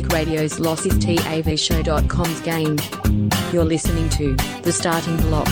[0.00, 2.78] Public Radio's LossisTAVShow.com's game.
[3.52, 5.46] You're listening to The Starting Block.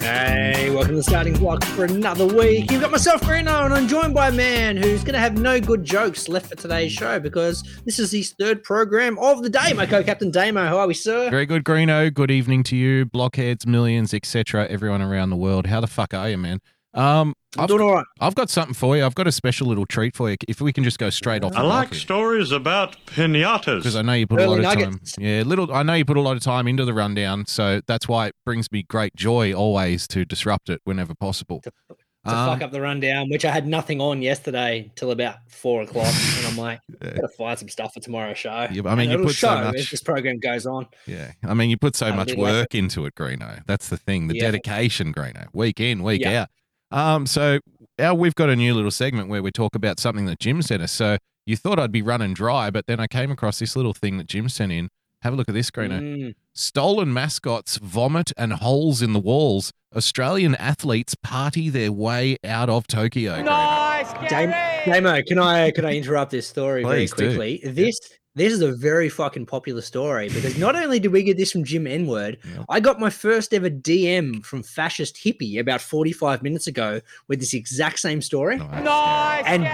[0.00, 2.70] Hey, welcome to the starting block for another week.
[2.70, 5.60] You've got myself, Greeno, and I'm joined by a man who's going to have no
[5.60, 9.74] good jokes left for today's show because this is his third program of the day.
[9.74, 11.28] My co-captain Damo, how are we, sir?
[11.28, 12.12] Very good, Greeno.
[12.12, 14.66] Good evening to you, blockheads, millions, etc.
[14.70, 15.66] Everyone around the world.
[15.66, 16.60] How the fuck are you, man?
[16.92, 18.04] Um, I'm I've, doing all right.
[18.20, 19.04] I've got something for you.
[19.04, 20.36] I've got a special little treat for you.
[20.48, 21.52] If we can just go straight off.
[21.54, 23.78] I like stories about pinatas.
[23.78, 25.12] because I know you put Early a lot of nuggets.
[25.12, 25.24] time.
[25.24, 25.72] Yeah, little.
[25.72, 28.34] I know you put a lot of time into the rundown, so that's why it
[28.44, 31.60] brings me great joy always to disrupt it whenever possible.
[31.62, 31.96] To, to
[32.36, 36.12] Um, fuck up the rundown, which I had nothing on yesterday till about four o'clock,
[36.38, 37.10] and I'm like, Yeah.
[37.14, 38.68] gotta find some stuff for tomorrow's show.
[38.70, 40.86] Yeah, I mean, And you it'll put so much- this program goes on.
[41.06, 43.62] Yeah, I mean, you put so I'll much do like work into it, Greeno.
[43.66, 44.28] That's the thing.
[44.28, 44.50] The Yeah.
[44.50, 45.46] dedication, Greeno.
[45.52, 46.42] Week in, week Yeah.
[46.42, 46.48] out.
[46.90, 47.60] Um, so
[47.98, 50.82] our, we've got a new little segment where we talk about something that Jim sent
[50.82, 50.92] us.
[50.92, 54.18] So you thought I'd be running dry, but then I came across this little thing
[54.18, 54.88] that Jim sent in.
[55.22, 56.00] Have a look at this, Greeno.
[56.00, 56.34] Mm.
[56.54, 59.70] Stolen mascots vomit and holes in the walls.
[59.94, 63.42] Australian athletes party their way out of Tokyo.
[63.42, 64.28] Greeno.
[64.28, 67.60] Dam- Damo, can I can I interrupt this story Please very quickly?
[67.64, 67.98] This
[68.34, 71.64] this is a very fucking popular story because not only did we get this from
[71.64, 72.64] Jim N-word, Yep.
[72.68, 77.54] I got my first ever DM from Fascist Hippie about 45 minutes ago with this
[77.54, 78.56] exact same story.
[78.58, 79.44] Nice.
[79.46, 79.66] And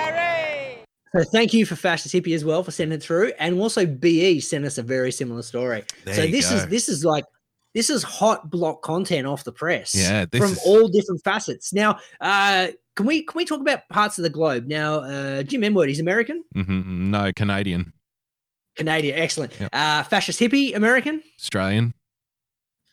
[1.14, 3.32] so thank you for Fascist Hippie as well for sending it through.
[3.38, 5.84] And also BE sent us a very similar story.
[6.04, 7.24] There so you this is this is like
[7.74, 9.94] this is hot block content off the press.
[9.94, 11.72] Yeah, this from is- all different facets.
[11.74, 14.66] Now, uh, can we can we talk about parts of the globe?
[14.66, 17.92] Now, uh, Jim Enward, he's American, Mhm, No, Canadian,
[18.76, 19.52] Canadian, excellent.
[19.58, 19.70] Yep.
[19.72, 21.94] Uh, fascist hippie, American, Australian,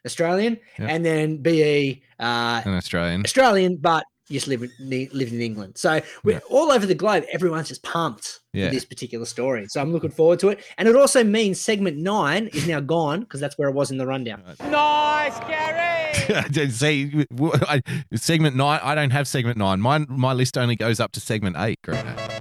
[0.05, 0.89] Australian, Yep.
[0.89, 3.21] and then BE, uh, and Australian.
[3.25, 5.77] Australian, but just live in, lived in England.
[5.77, 6.39] So we're Yeah.
[6.49, 7.25] all over the globe.
[7.31, 8.67] Everyone's just pumped Yeah.
[8.67, 9.65] for this particular story.
[9.67, 10.63] So I'm looking forward to it.
[10.77, 13.97] And it also means segment nine is now gone because that's where it was in
[13.97, 14.41] the rundown.
[14.69, 16.69] Nice, Gary.
[16.69, 17.81] See, w- I,
[18.15, 18.79] segment nine.
[18.81, 19.81] I don't have segment nine.
[19.81, 21.79] My my list only goes up to segment eight.
[21.85, 22.32] Greeno.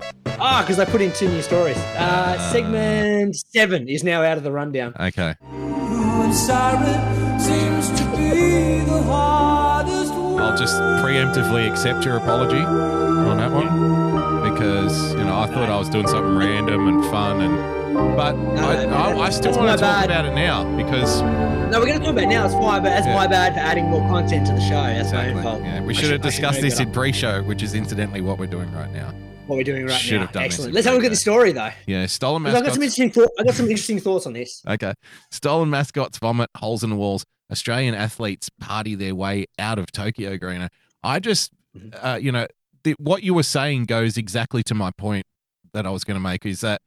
[0.44, 1.76] Ah, because I put in two new stories.
[1.96, 4.92] Uh, segment seven is now out of the rundown.
[4.98, 5.36] Okay.
[9.14, 15.78] I'll just preemptively accept your apology on that one because you know I thought I
[15.78, 17.82] was doing something random and fun and
[18.16, 20.04] but I, no, I, I still want to talk bad.
[20.06, 22.46] about it now because No, we're going to talk about it now.
[22.46, 22.86] It's my bad.
[22.96, 23.14] That's Yeah.
[23.14, 24.82] my bad for adding more content to the show.
[24.82, 25.62] That's my own fault.
[25.62, 28.46] Yeah, we I should have discussed know this in pre-show, which is incidentally what we're
[28.46, 29.12] doing right now.
[29.46, 30.20] What we're doing right should now.
[30.26, 30.72] have done Excellent.
[30.72, 31.70] Let's have a look at the story though.
[31.86, 33.30] Yeah, stolen 'Cause I got some interesting thought.
[33.38, 34.62] I got some interesting thoughts on this.
[34.68, 34.94] Okay.
[35.30, 37.24] Stolen mascots vomit holes in the walls.
[37.50, 40.68] Australian athletes party their way out of Tokyo, Greeno.
[41.02, 41.92] I just, Mhm.
[42.04, 42.46] uh, you know,
[42.84, 45.26] the, what you were saying goes exactly to my point
[45.74, 46.80] that I was going to make is that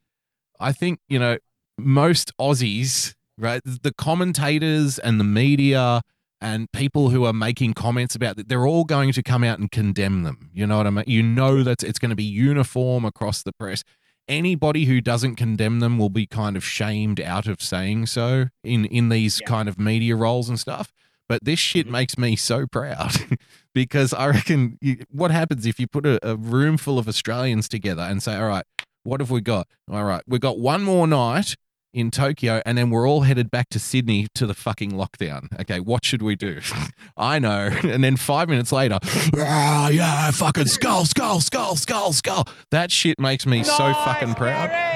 [0.60, 1.38] I think, you know,
[1.78, 6.02] most Aussies, right, the commentators and the media
[6.42, 9.72] and people who are making comments about it, they're all going to come out and
[9.72, 10.50] condemn them.
[10.54, 11.06] You know what I mean?
[11.08, 13.84] You know that it's going to be uniform across the press
[14.28, 18.84] anybody who doesn't condemn them will be kind of shamed out of saying so in
[18.86, 19.48] in these Yeah.
[19.48, 20.92] kind of media roles and stuff
[21.30, 21.92] but this shit Mhm.
[21.92, 23.12] makes me so proud
[23.76, 27.70] because i reckon you, what happens if you put a, a room full of australians
[27.70, 28.66] together and say all right
[29.04, 31.56] what have we got all right we've got one more night
[31.96, 35.60] in Tokyo, and then we're all headed back to Sydney to the fucking lockdown.
[35.62, 36.60] Okay, what should we do?
[37.18, 37.72] I know.
[37.96, 39.00] And then five minutes later,
[39.38, 42.46] ah, yeah, fucking skull, skull, skull, skull, skull.
[42.72, 44.95] That shit makes me so fucking proud.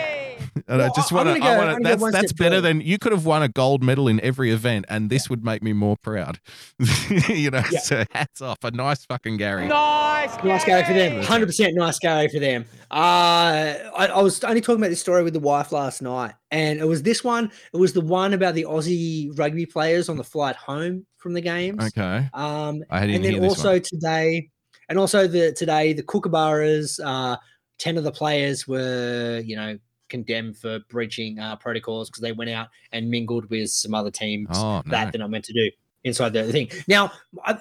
[0.67, 1.47] And I Well, just I- I'm want to.
[1.47, 1.83] I want to.
[1.83, 2.61] That's that's better further.
[2.61, 5.61] than you could have won a gold medal in every event, and this would make
[5.63, 6.39] me more proud.
[7.27, 7.79] you know, Yeah.
[7.79, 8.57] so hats off.
[8.63, 9.68] A nice fucking Gary.
[9.68, 11.24] Nice nice Gary for them.
[11.24, 12.65] Hundred percent nice Gary for them.
[12.91, 16.80] Uh, I, I was only talking about this story with the wife last night, and
[16.80, 17.51] it was this one.
[17.74, 21.42] It was the one about the Aussie rugby players on the flight home from the
[21.42, 21.83] games.
[21.88, 22.27] Okay.
[22.33, 23.81] Um, I didn't and then hear this also one.
[23.81, 24.50] today,
[24.89, 27.38] and also the today the Kookaburras, uh,
[27.77, 29.77] ten of the players were you know
[30.09, 34.47] condemned for breaching uh, protocols because they went out and mingled with some other teams
[34.53, 34.91] Oh, no.
[34.91, 35.69] that they're not meant to do
[36.03, 36.69] inside the thing.
[36.88, 37.11] Now,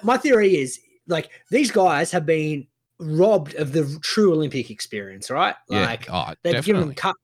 [0.03, 2.67] my- theory is like these guys have been
[2.99, 5.55] robbed of the true Olympic experience, right?
[5.69, 5.85] yeah.
[5.85, 7.15] Like oh, they've given them cut.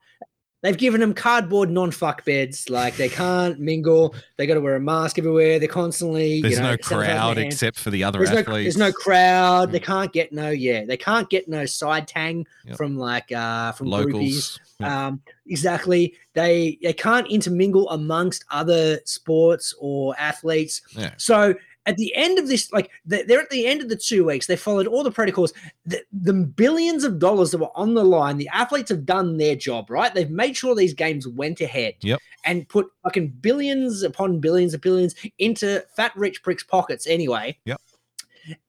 [0.62, 2.72] They've given them cardboard non-fuck beds.
[2.72, 4.16] Like they can't mingle.
[4.38, 5.60] They got to wear a mask everywhere.
[5.60, 6.42] They're constantly.
[6.42, 9.72] There's you know, no crowd except for the other There's no, there's no crowd.
[9.72, 9.84] They Mm.
[9.84, 10.84] can't get no yeah.
[10.86, 12.78] They can't get no side tang Yep.
[12.78, 14.14] from like uh from groupies.
[14.14, 14.60] locals.
[14.82, 16.16] Um, exactly.
[16.34, 20.82] They they can't intermingle amongst other sports or athletes.
[20.98, 21.12] Yeah.
[21.18, 21.54] So
[21.86, 24.48] at the end of this, like they- they're at the end of the two weeks,
[24.48, 25.54] they followed all the protocols.
[25.86, 29.56] The, the billions of dollars that were on the line, the athletes have done their
[29.56, 30.14] job, right?
[30.14, 31.96] They've made sure these games went ahead.
[32.02, 32.20] Yep.
[32.44, 37.58] And put fucking billions upon billions of billions into fat rich pricks' pockets anyway.
[37.66, 37.82] Yep.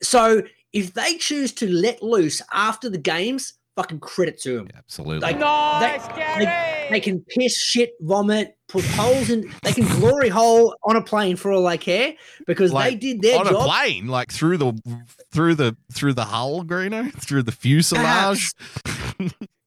[0.02, 0.42] So
[0.72, 4.68] if they choose to let loose after the games, fucking credit to them.
[4.74, 5.20] Absolutely.
[5.20, 9.52] Like they, they, they can piss, shit, vomit, put holes in.
[9.62, 12.14] They can glory hole on a plane for all they care
[12.46, 13.46] because they did their job.
[13.46, 13.62] on job.
[13.62, 15.02] a plane, like through the
[15.32, 18.52] through the through the hull, Greeno, through the fuselage.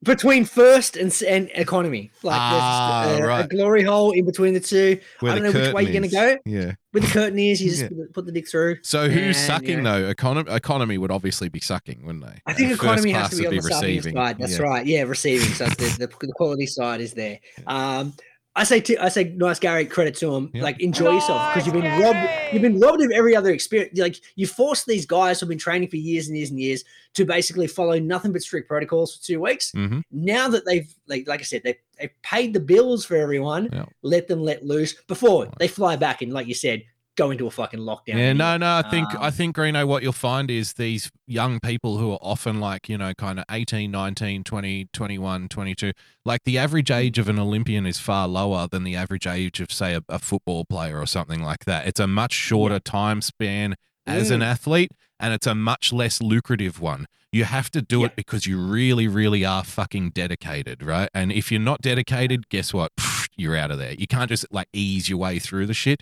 [0.03, 2.09] between first and and economy.
[2.23, 3.49] Like Ah, there's a right.
[3.49, 4.99] glory hole in between the two.
[5.19, 6.37] Where I don't know which way you're gonna go.
[6.45, 6.73] Yeah.
[6.93, 7.89] With the curtain ears, you just Yeah.
[8.13, 8.77] put, the dick through.
[8.81, 10.09] So who's And, sucking you know, though?
[10.09, 12.41] Economy economy would obviously be sucking, wouldn't they?
[12.47, 14.15] I think And economy has to be on the receiving.
[14.15, 14.37] side.
[14.39, 14.63] That's Yeah.
[14.65, 14.85] right.
[14.85, 15.49] Yeah, receiving.
[15.49, 17.39] So the, the, the quality side is there.
[17.67, 18.13] Um,
[18.55, 20.49] I say, to, I say, nice Gary, credit to him.
[20.53, 20.63] Yep.
[20.63, 22.29] Like, enjoy yourself because you've been robbed.
[22.51, 23.97] You've been robbed of every other experience.
[23.97, 27.25] Like, you forced these guys who've been training for years and years and years to
[27.25, 29.71] basically follow nothing but strict protocols for two weeks.
[29.71, 30.03] Mhm.
[30.11, 33.69] Now that they've, like, like I said, they they paid the bills for everyone.
[33.71, 33.85] Yeah.
[34.01, 36.83] Let them let loose before they fly back and, like you said,
[37.19, 38.15] go into a fucking lockdown.
[38.15, 38.77] Yeah, no, no.
[38.77, 42.19] I think I Um, think Greeno, what you'll find is these young people who are
[42.21, 45.91] often like, you know, kind of 18, 19, 20, 21, 22.
[46.25, 49.71] Like the average age of an Olympian is far lower than the average age of,
[49.71, 51.85] say, a, a football player or something like that.
[51.85, 53.75] It's a much shorter time span
[54.07, 54.45] as an Mm.
[54.45, 57.05] athlete, and it's a much less lucrative one.
[57.31, 58.05] You have to do Yeah.
[58.07, 61.09] it because you really, really are fucking dedicated, right?
[61.13, 62.91] And if you're not dedicated, guess what?
[63.37, 63.93] You're out of there.
[63.93, 66.01] You can't just like ease your way through the shit.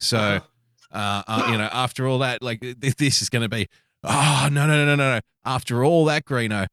[0.00, 0.42] So, Uh-huh.
[0.98, 3.68] uh, uh, you know, after all that, like th- this is going to be,
[4.04, 5.20] oh, no, no, no, no, no.
[5.44, 6.66] After all that, Greeno,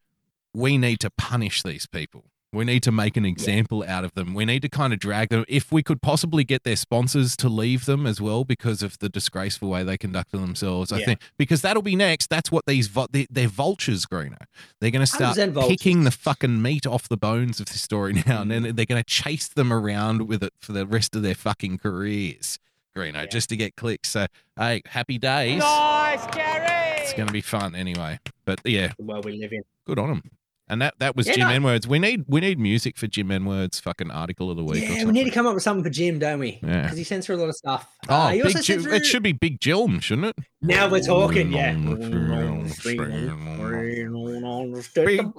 [0.53, 2.25] we need to punish these people.
[2.53, 4.33] We need to make an example out of them.
[4.33, 5.43] We need to kind of drag them.
[5.49, 9.09] If we could possibly get their sponsors to leave them as well because of the
[9.09, 11.05] disgraceful way they conducted themselves, I Yeah.
[11.05, 12.29] think, because that'll be next.
[12.29, 14.37] That's what these, vo- they, they're vultures, Greeno.
[14.79, 18.13] They're going to start 100% picking the fucking meat off the bones of this story
[18.25, 21.23] now, and then they're going to chase them around with it for the rest of
[21.23, 22.57] their fucking careers,
[22.97, 23.21] Greeno, eh?
[23.21, 23.25] Yeah.
[23.27, 24.09] just to get clicks.
[24.09, 24.25] So,
[24.57, 25.59] hey, happy days.
[25.59, 27.01] Nice, Gary!
[27.01, 28.19] It's going to be fun anyway.
[28.45, 29.63] But yeah, the world we live in.
[29.85, 30.23] good on them.
[30.69, 31.53] And that that was Yeah, Jim no.
[31.55, 31.87] N-words.
[31.87, 34.83] We need we need music for Jim N-words fucking article of the week.
[34.83, 36.59] Yeah, we need to come up with something for Jim, don't we?
[36.61, 36.81] Yeah.
[36.83, 37.89] Because he sends through a lot of stuff.
[38.09, 40.35] Oh, Uh, also big through- it should be Big Jim, shouldn't it?
[40.61, 41.73] Now we're talking, yeah.
[42.83, 42.97] Big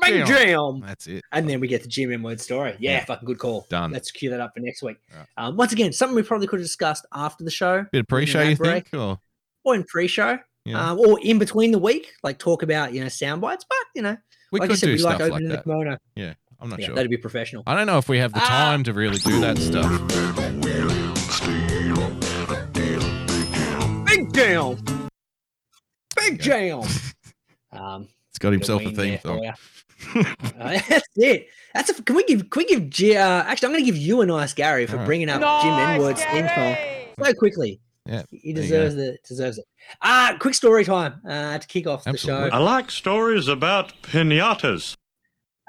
[0.01, 0.81] Big jam.
[0.81, 1.25] That's it.
[1.33, 2.77] And then we get the Jim M word story.
[2.79, 3.05] Yeah, Yeah.
[3.05, 3.67] fucking good call.
[3.69, 3.91] Done.
[3.93, 4.97] Let's cue that up for next week.
[5.15, 5.27] Right.
[5.37, 8.43] Um, once again, something we probably could have discussed after the show Bit of pre-show,
[8.43, 8.89] you think?
[8.95, 9.19] Or
[9.65, 10.91] or in pre-show, Yeah.
[10.93, 13.65] um, or in between the week, like talk about you know sound bites.
[13.69, 14.17] But you know,
[14.53, 15.65] we like could you said, do we stuff like like opening the that.
[15.65, 15.99] kimono.
[16.17, 16.95] Yeah, I'm not Yeah, sure.
[16.97, 17.63] that'd be professional.
[17.67, 18.47] I don't know if we have the Ah.
[18.49, 19.89] time to really do that stuff.
[24.07, 24.77] Big jam.
[26.17, 26.83] Big jam.
[27.71, 29.45] Um, It's got himself a Wayne theme song.
[30.59, 31.49] Uh, that's it.
[31.75, 33.97] That's a, can we give can we give G, uh, actually I'm going to give
[34.01, 35.07] you a nice Gary for All right.
[35.07, 36.77] bringing up Jim N Word's theme song
[37.23, 37.81] so quickly.
[38.09, 39.21] Yeah, he deserves it.
[39.29, 39.65] Deserves it.
[40.03, 42.49] Ah, quick story time uh, to kick off the show.
[42.51, 44.95] I like stories about pinatas.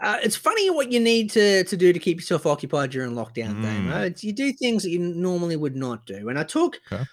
[0.02, 3.56] Uh, it's funny what you need to, to do to keep yourself occupied during lockdown,
[3.56, 3.62] Mm.
[3.64, 4.14] Damo.
[4.20, 6.30] You do things that you normally would not do.
[6.30, 7.04] And I took Okay.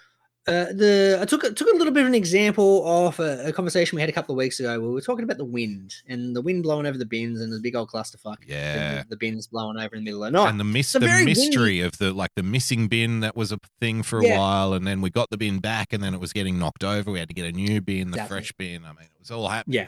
[0.48, 3.52] Uh, the I took a- took a little bit of an example of a, a
[3.52, 5.94] conversation we had a couple of weeks ago where we were talking about the wind
[6.08, 8.36] and the wind blowing over the bins and the big old clusterfuck.
[8.46, 9.02] Yeah.
[9.02, 10.48] the, the bins blowing over in the middle of the night.
[10.50, 13.50] and the mis- the very windy- mystery of the like the missing bin that was
[13.52, 14.38] a thing for a Yeah.
[14.38, 17.10] while, and then we got the bin back, and then it was getting knocked over.
[17.10, 18.36] We had to get a new bin, the Exactly.
[18.36, 18.84] fresh bin.
[18.84, 19.74] I mean, it was all happening.
[19.74, 19.86] Yeah.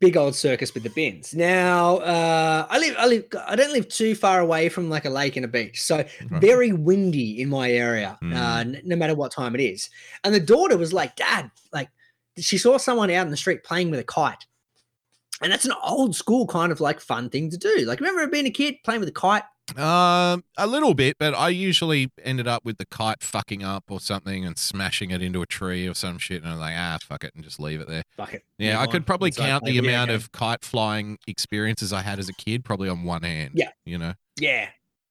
[0.00, 1.34] Big old circus with the bins.
[1.34, 5.10] Now, uh, I live, I live, I don't live too far away from like a
[5.10, 8.60] lake and a beach, so very windy in my area, uh, Mm.
[8.76, 9.90] n- no matter what time it is.
[10.22, 11.88] And the daughter was like, "Dad, like,
[12.38, 14.46] she saw someone out in the street playing with a kite."
[15.42, 17.78] And that's an old school kind of like fun thing to do.
[17.86, 19.44] Like, remember being a kid playing with a kite?
[19.76, 24.00] Um, a little bit, but I usually ended up with the kite fucking up or
[24.00, 27.22] something and smashing it into a tree or some shit, and I'm like, ah, fuck
[27.24, 28.02] it, and just leave it there.
[28.16, 28.44] Fuck it.
[28.58, 28.90] Yeah, move I on.
[28.92, 32.32] could probably It's like count the amount of kite flying experiences I had as a
[32.32, 33.50] kid, probably on one hand.
[33.54, 33.70] Yeah.
[33.84, 34.68] you know, yeah.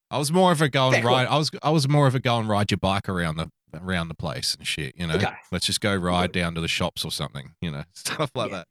[0.09, 1.27] I was more of a go and Fair ride.
[1.27, 4.07] I was I was more of a go and ride your bike around the around
[4.07, 4.95] the place and shit.
[4.97, 5.33] You know, Okay.
[5.51, 7.51] let's just go ride down to the shops or something.
[7.61, 8.57] You know, stuff like Yeah.
[8.59, 8.67] that.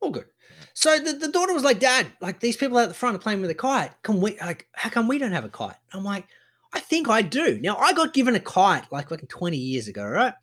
[0.00, 0.26] All good.
[0.74, 3.40] So the, the daughter was like, Dad, like these people out the front are playing
[3.40, 3.90] with a kite.
[4.02, 5.76] Can we like how come we don't have a kite?
[5.92, 6.26] I'm like,
[6.72, 7.58] I think I do.
[7.60, 10.34] Now I got given a kite like like 20 years ago, right?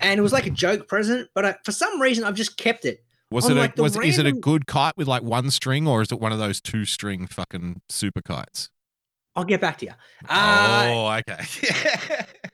[0.00, 2.84] And it was like a joke present, but I, for some reason I've just kept
[2.84, 3.04] it.
[3.30, 5.86] Was it a, like, the was is it a good kite with like one string
[5.86, 8.70] or is it one of those two string fucking super kites?
[9.36, 9.92] I'll get back to you.
[10.28, 11.44] Uh, oh, okay.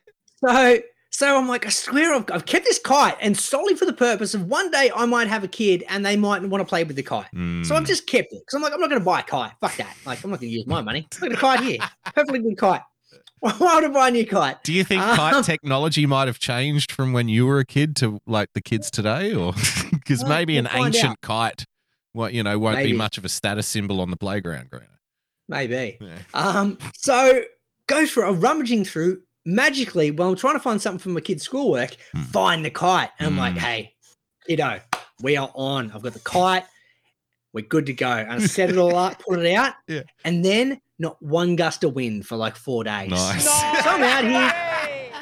[0.46, 0.78] So
[1.16, 4.34] So I'm like, I swear I've, I've kept this kite and solely for the purpose
[4.34, 6.96] of one day I might have a kid and they might want to play with
[6.96, 7.28] the kite.
[7.32, 7.86] So I've Mm.
[7.86, 9.52] just kept it because I'm like, I'm not going to buy a kite.
[9.60, 9.94] Fuck that.
[10.04, 11.06] Like, I'm not going to use my money.
[11.20, 11.78] Look at a kite here.
[12.16, 12.80] Perfectly good kite.
[13.38, 14.64] Why would I buy a new kite?
[14.64, 17.94] Do you think Um, kite technology might have changed from when you were a kid
[17.96, 19.52] to like the kids today, or
[19.92, 21.20] because maybe we'll an ancient out.
[21.20, 21.64] kite,
[22.12, 24.88] what you know, won't be much of a status symbol on the playground, Greeno.
[25.48, 25.96] Maybe.
[26.00, 26.16] Yeah.
[26.34, 27.42] Um, so
[27.86, 29.20] go for a rummaging through.
[29.46, 32.22] Magically, while I'm trying to find something for my kid's schoolwork, Hmm.
[32.22, 33.10] find the kite.
[33.18, 33.94] And I'm like, hey,
[34.48, 34.78] you know,
[35.22, 35.90] we are on.
[35.92, 36.64] I've got the kite.
[37.52, 38.08] We're good to go.
[38.10, 39.74] And I set it all up, put it out.
[39.88, 40.02] Yeah.
[40.24, 43.10] And then not one gust of wind for like four days.
[43.10, 43.44] Nice.
[43.44, 43.50] So
[43.90, 45.12] I'm out here.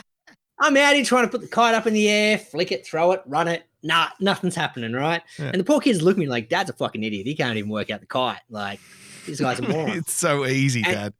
[0.61, 3.13] I'm out here trying to put the kite up in the air, flick it, throw
[3.13, 3.65] it, run it.
[3.83, 5.21] Nah, nothing's happening, right?
[5.39, 5.47] Yeah.
[5.47, 7.27] And the poor kids look at me like, Dad's a fucking idiot.
[7.27, 8.39] He can't even work out the kite.
[8.49, 8.79] Like,
[9.27, 9.97] these guys are morons.
[9.99, 11.13] it's so easy, And-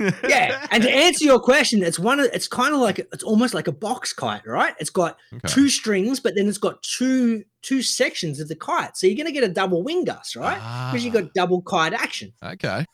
[0.00, 0.14] Dad.
[0.28, 0.66] yeah.
[0.70, 3.68] And to answer your question, it's one of it's kind of like it's almost like
[3.68, 4.74] a box kite, right?
[4.78, 5.48] It's got Okay.
[5.48, 8.96] two strings, but then it's got two two sections of the kite.
[8.96, 10.56] So you're gonna get a double wing gust, right?
[10.92, 12.32] Because you Ah, got double kite action.
[12.42, 12.84] okay.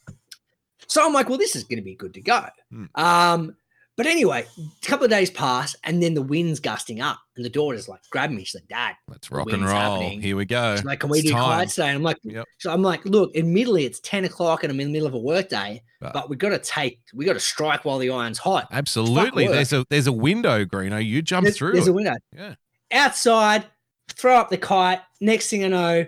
[0.89, 2.45] So I'm like, well, this is going to be good to go.
[2.71, 2.85] Hmm.
[2.97, 3.57] Um,
[3.97, 7.51] but anyway, a couple of days pass, and then the wind's gusting up, and the
[7.51, 8.45] daughter's like, grab me.
[8.45, 9.73] She's like, Dad, Let's rock and roll.
[9.75, 10.21] happening.
[10.23, 10.77] Here we go.
[10.77, 11.61] she's like, can we It's do time.
[11.61, 11.89] kites today?
[11.89, 12.45] And I'm like, Yep.
[12.59, 15.19] so I'm like, look, admittedly, it's 10 o'clock, and I'm in the middle of a
[15.19, 16.13] work day, Right.
[16.13, 18.67] but we got to take, we got to strike while the iron's hot.
[18.73, 19.47] Absolutely.
[19.49, 21.05] There's a there's a window, Greeno.
[21.05, 21.91] You jump There's, through there's it.
[21.91, 22.15] a window.
[22.35, 22.55] Yeah.
[22.93, 23.65] Outside,
[24.09, 25.01] throw up the kite.
[25.21, 26.07] Next thing I know,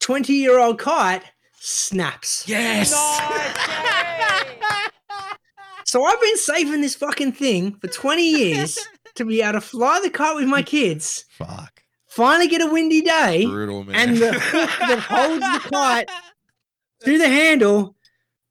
[0.00, 1.22] 20 year old kite
[1.60, 2.44] snaps.
[2.48, 2.92] Yes.
[5.90, 8.78] So I've been saving this fucking thing for 20 years
[9.16, 11.82] to be able to fly the kite with my kids, Fuck.
[12.06, 13.96] finally get a windy day, Brutal, man.
[13.96, 16.08] and the hook that holds the kite
[17.02, 17.96] through the handle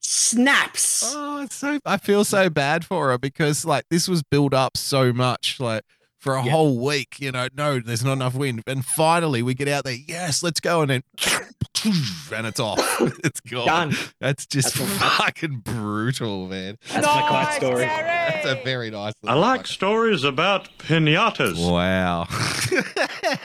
[0.02, 1.14] snaps.
[1.16, 4.76] Oh, it's so I feel so bad for her because like this was built up
[4.76, 5.86] so much, like
[6.20, 6.52] for a Yeah.
[6.52, 8.62] whole week, you know, no, there's not enough wind.
[8.68, 11.04] And finally we get out there, yes, let's go, and then
[12.34, 12.80] and it's off.
[13.24, 13.66] It's gone.
[13.66, 13.96] Done.
[14.20, 16.78] That's just That's what- fucking brutal, man.
[16.92, 17.86] That's my kite story.
[17.86, 21.56] That's a very nice I like fucking- stories about pinatas.
[21.58, 22.28] Wow.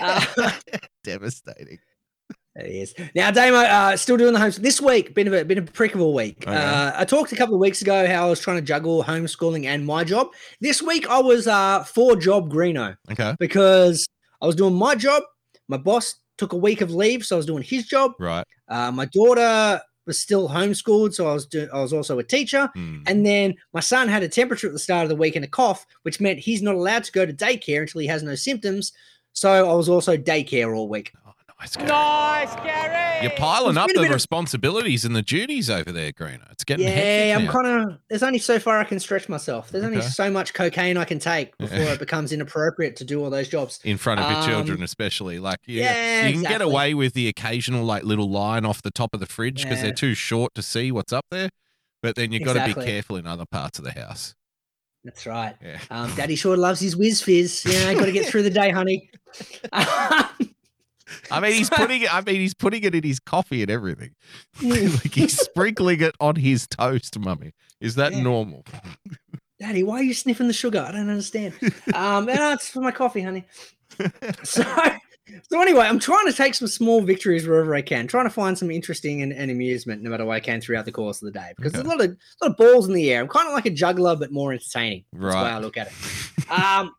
[0.00, 0.50] Uh,
[1.04, 1.78] Devastating.
[2.56, 2.94] It is.
[3.16, 5.12] Now, Damo, uh, still doing the homes this week.
[5.14, 6.44] Been a bit of a prick of a week.
[6.46, 6.54] Okay.
[6.56, 9.64] Uh, I talked a couple of weeks ago how I was trying to juggle homeschooling
[9.64, 10.28] and my job.
[10.60, 13.34] This week I was uh, for job Greeno Okay.
[13.40, 14.06] because
[14.40, 15.24] I was doing my job.
[15.66, 18.12] My boss took a week of leave, so I was doing his job.
[18.20, 18.46] Right.
[18.68, 21.68] Uh, my daughter was still homeschooled, so I was doing.
[21.72, 22.70] I was also a teacher.
[22.74, 22.98] Hmm.
[23.06, 25.48] And then my son had a temperature at the start of the week and a
[25.48, 28.92] cough, which meant he's not allowed to go to daycare until he has no symptoms.
[29.32, 31.10] So I was also daycare all week.
[31.78, 33.22] Oh, nice, Gary.
[33.22, 36.50] You're piling up the bit of- responsibilities and the duties over there, Greeno.
[36.50, 37.98] It's getting hectic Yeah, I'm kind of.
[38.08, 39.70] There's only so far I can stretch myself.
[39.70, 43.30] There's only so much cocaine I can take before it becomes inappropriate to do all
[43.30, 43.80] those jobs.
[43.84, 45.38] in front of your Um, children, especially.
[45.38, 48.90] Like you, yeah, you can get away with the occasional like little line off the
[48.90, 49.84] top of the fridge because Yeah.
[49.84, 51.48] they're too short to see what's up there.
[52.02, 54.34] But then you've got to be careful in other parts of the house.
[55.04, 55.54] That's right.
[55.62, 55.78] Yeah.
[55.90, 57.64] Um, Daddy sure loves his whiz fizz.
[57.66, 59.10] You know, got to get through the day, honey.
[61.30, 62.14] I mean, he's putting it.
[62.14, 64.14] I mean, he's putting it in his coffee and everything.
[64.62, 67.52] Like he's sprinkling it on his toast, mummy.
[67.80, 68.22] Is that Yeah.
[68.22, 68.64] normal?
[69.60, 70.80] Daddy, why are you sniffing the sugar?
[70.80, 71.54] I don't understand.
[71.94, 73.44] Um, no, it's for my coffee, honey.
[74.42, 74.62] So,
[75.50, 78.58] so anyway, I'm trying to take some small victories wherever I can, trying to find
[78.58, 81.38] some interesting and, and amusement no matter what I can throughout the course of the
[81.38, 81.52] day.
[81.56, 83.22] Because there's a lot of lot of balls in the air.
[83.22, 85.04] I'm kind of like a juggler, but more entertaining.
[85.14, 86.50] That's the way I look at it.
[86.50, 86.94] Um,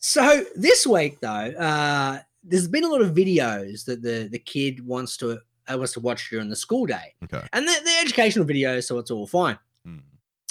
[0.00, 4.84] so this week though, uh, there's been a lot of videos that the the kid
[4.86, 5.32] wants to
[5.70, 7.46] uh, wants to watch during the school day, Okay.
[7.52, 9.58] and they're, they're educational videos, so it's all fine.
[9.84, 9.98] Hmm.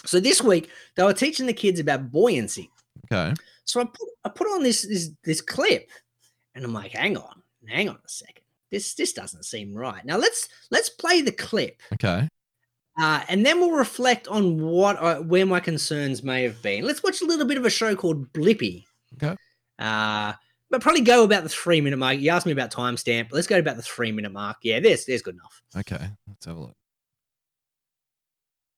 [0.05, 2.69] So this week they were teaching the kids about buoyancy.
[3.11, 3.33] Okay.
[3.65, 5.89] So I put I put on this this this clip,
[6.55, 8.43] and I'm like, hang on, hang on a second.
[8.71, 10.03] This this doesn't seem right.
[10.05, 12.27] Now let's let's play the clip, Okay.
[12.99, 16.85] uh, and then we'll reflect on what I, where my concerns may have been.
[16.85, 18.83] Let's watch a little bit of a show called Blippi.
[19.15, 19.35] Okay.
[19.79, 20.33] Uh,
[20.69, 22.17] but probably go about the three minute mark.
[22.19, 23.27] You asked me about timestamp.
[23.31, 24.57] Let's go about the three minute mark.
[24.63, 25.61] Yeah, there's there's good enough.
[25.75, 26.09] Okay.
[26.27, 26.75] Let's have a look.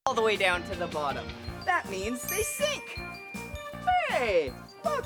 [0.05, 1.25] all the way down to the bottom.
[1.65, 2.99] That means they sink.
[4.09, 4.51] Hey,
[4.83, 5.05] look.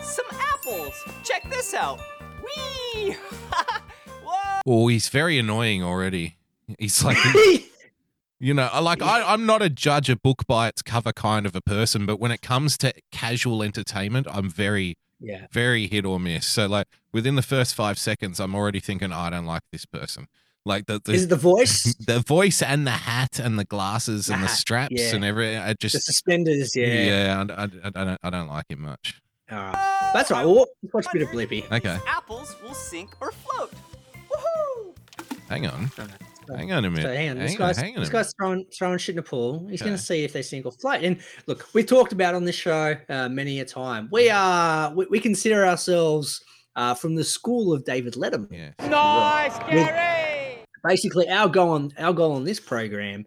[0.00, 0.94] Some apples.
[1.24, 2.00] Check this out.
[2.44, 3.12] Whee!
[4.24, 4.60] Whoa!
[4.66, 6.36] Oh, he's very annoying already.
[6.78, 7.16] He's like,
[8.38, 11.56] you know, like I, I'm not a judge a book by its cover kind of
[11.56, 16.20] a person, but when it comes to casual entertainment, I'm very, yeah, very hit or
[16.20, 16.46] miss.
[16.46, 19.86] So like within the first five seconds, I'm already thinking "Oh, I don't like this
[19.86, 20.28] person.
[20.64, 21.94] Like the the, is it the voice?
[22.06, 25.14] the voice and the hat and the glasses The and the straps yeah.
[25.14, 25.58] and everything.
[25.58, 26.86] I the just suspenders, yeah.
[26.86, 29.20] yeah, I, I, I don't I don't like it much.
[29.50, 30.10] All right.
[30.12, 30.44] That's right.
[30.44, 31.70] Well, let's watch a bit of Blippi.
[31.70, 31.98] Okay.
[32.08, 33.72] Apples will sink or float.
[34.28, 34.96] Woohoo!
[35.48, 35.90] Hang on.
[36.54, 37.02] Hang on a minute.
[37.04, 39.18] So hang on, this hang on, guy's, hang on this guy's throwing throwing shit in
[39.18, 39.66] a pool.
[39.70, 41.02] He's going to see if they sink or float.
[41.02, 44.08] And look, we've talked about on this show uh, many a time.
[44.12, 46.42] We are we, we consider ourselves
[46.76, 48.50] uh, from the school of David Letterman.
[48.50, 48.74] minute.
[48.88, 50.58] Nice, Gary!
[50.86, 53.24] Basically, our goal on our goal on this program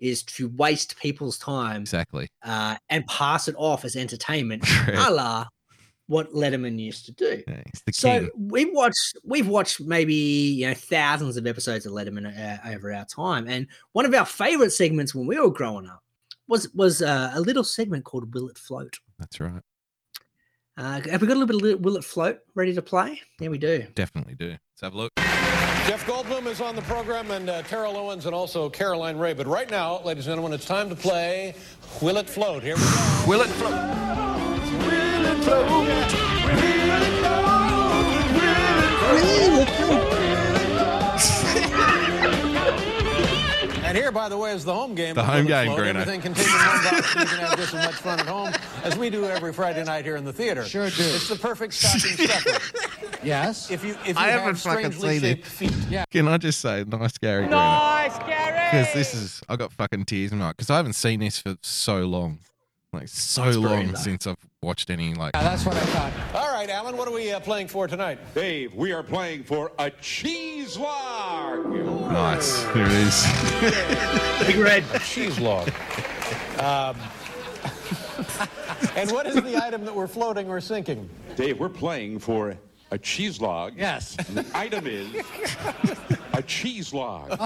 [0.00, 2.28] is to waste people's time Exactly.
[2.44, 4.98] uh, and pass it off as entertainment, Correct.
[4.98, 5.46] a la
[6.06, 7.42] what Letterman used to do.
[7.46, 12.70] Yeah, So we've watched we've watched maybe you know thousands of episodes of Letterman uh,
[12.70, 16.02] over our time, and one of our favorite segments when we were growing up
[16.48, 19.62] was was uh, a little segment called "Will It Float." That's right.
[20.76, 23.20] Uh, have we got a little bit of "Will It Float" ready to play?
[23.40, 23.86] Yeah, we do.
[23.94, 24.50] Definitely do.
[24.50, 25.12] Let's have a look.
[25.86, 29.34] Jeff Goldblum is on the program, and uh, Terrell Owens, and also Caroline Rhea.
[29.34, 31.54] But right now, ladies and gentlemen, it's time to play
[32.00, 32.62] Will It Float.
[32.62, 33.24] Here we go.
[33.26, 34.31] Will it float?
[43.84, 45.14] And here, by the way, is the home game.
[45.14, 45.78] The of home Will It game, Float.
[45.78, 46.00] Bruno.
[46.00, 48.52] Everything contained in one box, you can have just as much fun at home
[48.84, 50.64] as we do every Friday night here in the theater.
[50.64, 51.02] Sure do.
[51.02, 53.16] It's the perfect stocking stuffer.
[53.22, 53.70] Yes.
[53.70, 55.44] If you if you I have haven't fucking strangely seen it.
[55.44, 56.06] shaped feet.
[56.10, 57.46] Can I just say, nice Gary?
[57.48, 58.70] Nice Gary.
[58.70, 61.56] Because this is, I got fucking tears in my because I haven't seen this for
[61.60, 62.38] so long,
[62.92, 65.34] like so That's long since I've watched any like.
[65.34, 66.12] Yeah, that's what I thought.
[66.34, 68.18] All right, Alan, what are we uh, playing for tonight?
[68.34, 71.64] Dave, we are playing for a cheese log.
[71.66, 72.62] Nice.
[72.74, 74.46] Here it is.
[74.46, 74.84] Big red.
[75.00, 75.68] Cheese log.
[76.58, 76.96] Um,
[78.96, 81.08] and what is the item that we're floating or sinking?
[81.34, 82.58] Dave, we're playing for
[82.90, 83.72] a cheese log.
[83.74, 84.16] Yes.
[84.18, 85.08] And The item is
[86.34, 87.40] a cheese log.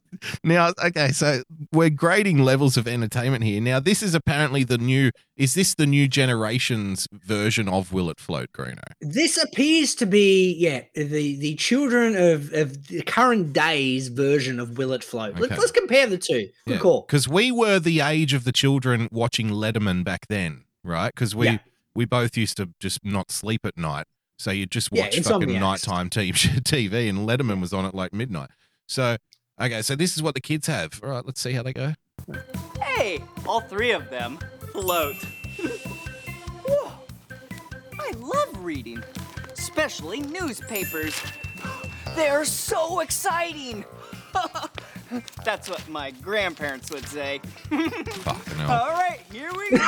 [0.44, 3.60] Now, okay, so we're grading levels of entertainment here.
[3.60, 5.10] Now, this is apparently the new.
[5.36, 8.82] Is this the new generation's version of Will It Float, Greeno?
[9.00, 14.78] This appears to be yeah the the children of of the current day's version of
[14.78, 15.54] "Will It Float." Okay.
[15.54, 16.48] us compare the two.
[16.66, 17.02] Good call.
[17.02, 21.12] Because we were the age of the children watching Letterman back then, right?
[21.14, 21.58] Because we Yeah.
[21.94, 24.06] we both used to just not sleep at night,
[24.38, 28.12] so you just Yeah, watch fucking nighttime TV, TV, and Letterman was on at like
[28.12, 28.50] midnight.
[28.86, 29.16] So
[29.60, 31.00] okay, so this is what the kids have.
[31.02, 31.94] All right, let's see how they go.
[32.80, 34.38] Hey, all three of them
[34.72, 35.16] float.
[36.66, 36.92] Whoa.
[37.98, 39.02] I love reading,
[39.52, 41.20] especially newspapers.
[42.14, 43.84] They're so exciting.
[45.44, 47.40] That's what my grandparents would say.
[47.70, 48.70] Fucking hell.
[48.70, 49.78] All right, here we go.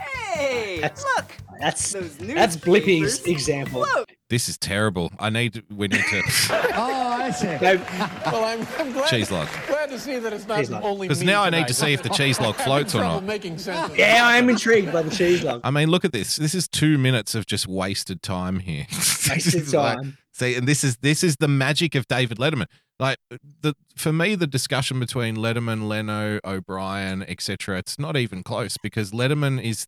[0.00, 1.26] hey, That's- look.
[1.60, 3.84] That's Those that's Blippi's example.
[3.84, 4.10] Float.
[4.34, 5.12] This is terrible.
[5.20, 5.62] I need.
[5.70, 6.22] We need to
[6.74, 7.46] Oh, I see.
[7.46, 9.46] Well, I'm, I'm glad, cheese log.
[9.68, 11.92] glad to see that it's not Cheese only Because me now I need to see
[11.92, 13.22] if the cheese log floats or not.
[13.22, 13.92] making sense.
[13.92, 15.60] of yeah, I am intrigued by the cheese log.
[15.62, 16.34] I mean, look at this.
[16.34, 18.86] This is two minutes of just wasted time here.
[18.90, 20.18] Wasted is like- time.
[20.32, 22.66] see, and this is this is the magic of David Letterman.
[22.98, 23.18] Like
[23.60, 27.78] the for me, the discussion between Letterman, Leno, O'Brien, etc.
[27.78, 29.86] It's not even close because Letterman is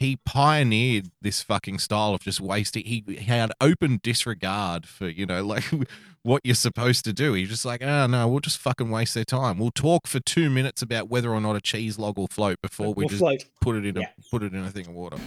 [0.00, 2.84] he pioneered this fucking style of just wasting.
[2.84, 5.62] He, he had open disregard for you know like
[6.22, 7.34] what you're supposed to do.
[7.34, 9.58] He's just like, oh no, we'll just fucking waste their time.
[9.58, 12.92] We'll talk for two minutes about whether or not a cheese log will float before
[12.94, 13.44] we Will just float.
[13.60, 14.08] put it in a Yeah.
[14.30, 15.18] put it in a thing of water.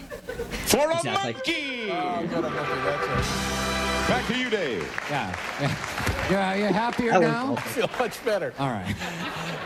[0.65, 1.33] For a Exactly.
[1.33, 1.91] monkey.
[1.91, 3.62] Oh,
[4.07, 4.27] good, I'm looking at that.
[4.27, 5.01] Back to you, Dave.
[5.09, 5.35] Yeah.
[6.31, 6.55] yeah.
[6.55, 7.55] You, you happier That was now?
[7.57, 8.53] I feel much better.
[8.59, 8.95] All right.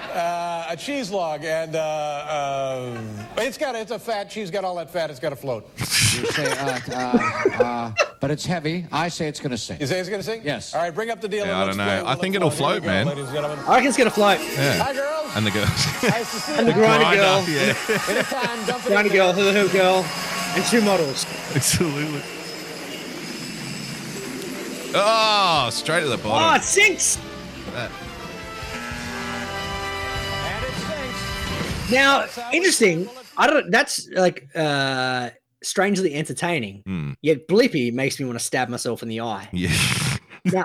[0.08, 3.00] Uh, a cheese log, and uh, uh,
[3.38, 4.50] it's got it's a fat cheese.
[4.50, 5.12] Got all that fat.
[5.12, 5.70] It's got to float.
[5.78, 8.88] You say, uh, uh, uh, but it's heavy.
[8.92, 9.80] I say it's going to sink.
[9.80, 10.44] You say it's gonna sink?
[10.44, 10.74] Yes.
[10.74, 11.46] All right, bring up the deal.
[11.46, 11.84] Yeah, I don't know.
[11.84, 12.82] play I think It it'll Float.
[12.82, 13.06] Float, man.
[13.06, 13.60] go, Ladies and gentlemen.
[13.68, 14.40] I reckon it's gonna float.
[14.40, 14.74] Yeah.
[14.84, 15.36] Hi, girls.
[15.36, 15.70] And the girls.
[16.02, 16.78] Nice to see And the you.
[16.78, 18.10] grinder Grinder, girl, yeah.
[18.10, 20.04] Anytime, dump it grinder girl, hula hoop girl,
[20.56, 21.28] and two models.
[21.54, 22.22] Absolutely.
[25.00, 26.62] Oh, straight to the Oh, bottom.
[26.62, 27.18] it sinks.
[27.76, 27.92] And
[30.64, 31.92] it sinks.
[31.92, 33.10] Now, interesting.
[33.38, 33.72] I don't.
[33.72, 35.30] That's like uh
[35.64, 36.84] strangely entertaining.
[36.86, 37.12] Hmm.
[37.22, 39.50] Yet Blippi makes me want to stab myself in the eye.
[39.52, 39.72] Yeah.
[40.46, 40.64] Now,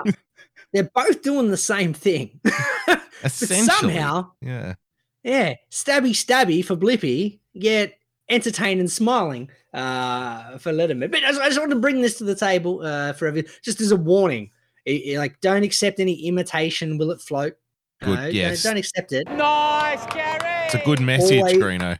[0.71, 2.39] they're both doing the same thing.
[2.85, 3.65] but Essentially.
[3.95, 4.75] somehow, Yeah.
[5.21, 11.11] yeah, stabby stabby for Blippi, yet entertained and smiling uh, for Letterman.
[11.11, 13.51] But I just, I just want to bring this to the table uh, for everyone,
[13.63, 14.51] just as a warning.
[14.87, 16.97] I- I- like, don't accept any imitation.
[16.97, 17.53] Will it float?
[18.01, 18.63] Good, No, yes.
[18.63, 19.27] Don't accept it.
[19.29, 20.65] Nice, Gary.
[20.65, 21.97] It's a good message, Always- Greeno.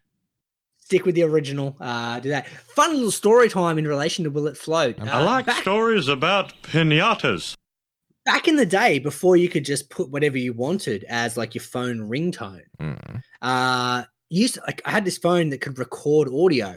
[0.79, 1.77] Stick with the original.
[1.79, 2.47] Uh, do that.
[2.47, 4.99] Fun little story time in relation to Will It Float.
[4.99, 7.55] I I Uh, like back, stories about pinatas.
[8.25, 11.63] back in the day, before you could just put whatever you wanted as like your
[11.63, 13.21] phone ringtone, Mm.
[13.41, 16.75] uh, used to, like I had this phone that could record audio,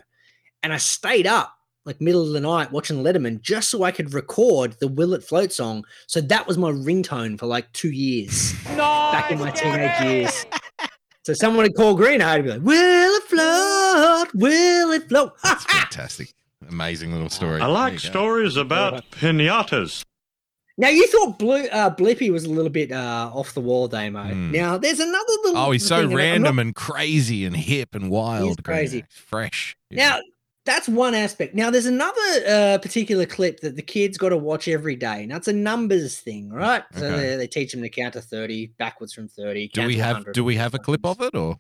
[0.67, 4.13] and I stayed up like middle of the night watching Letterman just so I could
[4.13, 5.85] record the Will It Float song.
[6.09, 10.45] So that was my ringtone for like two years back in my teenage years.
[11.23, 14.35] So someone would call Green, I'd be like, "Will it float?
[14.35, 16.33] Will it float?" It's fantastic.
[16.69, 17.61] Amazing little story.
[17.61, 18.11] I like you go.
[18.11, 20.03] stories about pinatas.
[20.79, 24.25] Now you thought Blue uh, Blippi was a little bit uh, off the wall, Damo.
[24.25, 24.51] Hmm.
[24.51, 25.59] Now there's another little.
[25.59, 28.65] Oh, he's so thing, and not- random and crazy and hip and wild.
[28.65, 28.77] Green.
[28.77, 29.05] crazy.
[29.09, 29.77] Fresh.
[29.93, 30.19] Now,
[30.67, 31.55] that's one aspect.
[31.55, 35.25] Now, there's another uh, particular clip that the kids got to watch every day.
[35.27, 36.83] Now, it's a numbers thing, right?
[36.97, 37.17] So Okay.
[37.17, 39.69] they, they teach them to count to 30, backwards from 30.
[39.73, 41.57] do we have do we have a clip of it or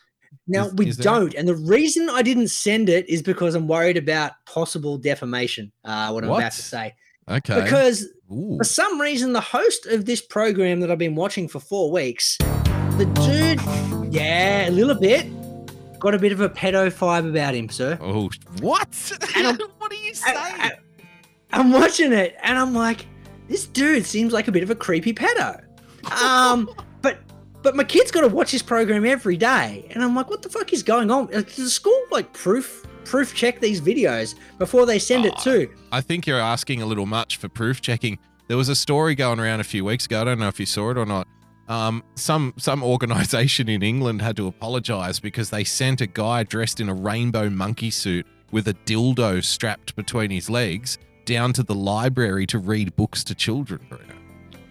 [0.46, 1.32] Now, is- we is don't.
[1.34, 6.10] And the reason I didn't send it is because I'm worried about possible defamation, uh,
[6.10, 6.94] what I'm about to say.
[7.30, 7.62] okay?
[7.62, 8.56] Because Ooh.
[8.58, 12.36] for some reason, the host of this program that I've been watching for four weeks,
[12.98, 15.26] the dude, yeah, a little bit,
[16.06, 17.98] got a bit of a pedo vibe about him, sir.
[18.00, 19.12] Oh, what?
[19.34, 20.36] And what are you saying?
[20.38, 20.70] I,
[21.50, 23.06] am watching it and I'm like,
[23.48, 25.64] this dude seems like a bit of a creepy pedo.
[26.22, 26.70] Um,
[27.02, 27.18] but
[27.62, 30.48] but my kid's got to watch this program every day, and I'm like, what the
[30.48, 31.26] fuck is going on?
[31.26, 35.42] Like, does the school like proof proof check these videos before they send it Ah.
[35.42, 35.68] to?
[35.90, 38.20] I think you're asking a little much for proof checking.
[38.46, 40.20] There was a story going around a few weeks ago.
[40.20, 41.26] I don't know if you saw it or not.
[41.68, 46.80] Um, some some organization in England had to apologize because they sent a guy dressed
[46.80, 51.74] in a rainbow monkey suit with a dildo strapped between his legs down to the
[51.74, 53.84] library to read books to children.
[53.88, 54.04] Bruno.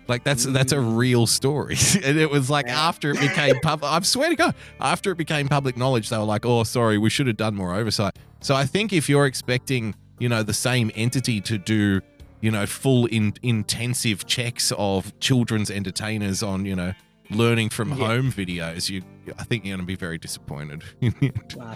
[0.07, 3.91] Like that's that's a real story, and it was like after it became public.
[3.91, 7.09] I swear to God, after it became public knowledge, they were like, "Oh, sorry, we
[7.09, 10.91] should have done more oversight." So I think if you're expecting, you know, the same
[10.95, 12.01] entity to do,
[12.45, 16.93] you know, full in, intensive checks of children's entertainers on, you know,
[17.31, 17.95] learning from Yeah.
[18.05, 19.01] home videos, you,
[19.39, 20.83] I think you're going to be very disappointed.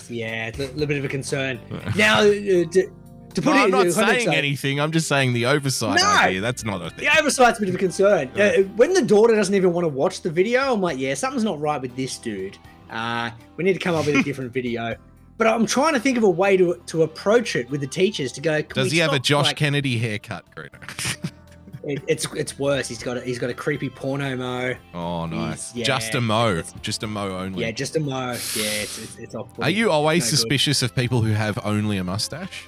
[0.10, 1.60] Yeah, it's a little bit of a concern.
[1.96, 4.80] Now, uh, to, to put No, it I'm not saying anything.
[4.80, 6.08] I'm just saying the oversight No.
[6.08, 6.42] idea.
[6.42, 7.06] That's not a thing.
[7.06, 8.28] The oversight's a bit of a concern.
[8.40, 11.44] Uh, when the daughter doesn't even want to watch the video, I'm like, yeah, something's
[11.44, 12.60] not right with this dude.
[12.92, 14.96] Uh, we need to come up with a different video.
[15.39, 18.32] But I'm trying to think of a way to to approach it with the teachers
[18.34, 18.62] to go.
[18.62, 21.32] "Can Does he have a Josh like-" Kennedy haircut, Greeno?
[21.82, 22.89] It, it's it's worse.
[22.89, 24.75] He's got a, he's got a creepy porno mo.
[24.93, 25.71] oh, nice.
[25.71, 26.62] He's- just a mo.
[26.82, 27.63] Just a mo only.
[27.63, 28.32] Yeah, just a mo.
[28.32, 28.36] Yeah,
[28.84, 29.47] it's it's, it's off.
[29.60, 30.30] Are you always No good.
[30.38, 32.65] suspicious of people who have only a mustache?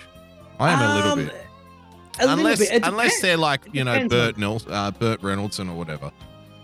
[0.62, 1.36] I am a little Um, bit.
[2.20, 2.84] A little unless bit.
[2.86, 6.10] Unless they're like you know Burt Nels, uh, Burt Reynoldson or whatever.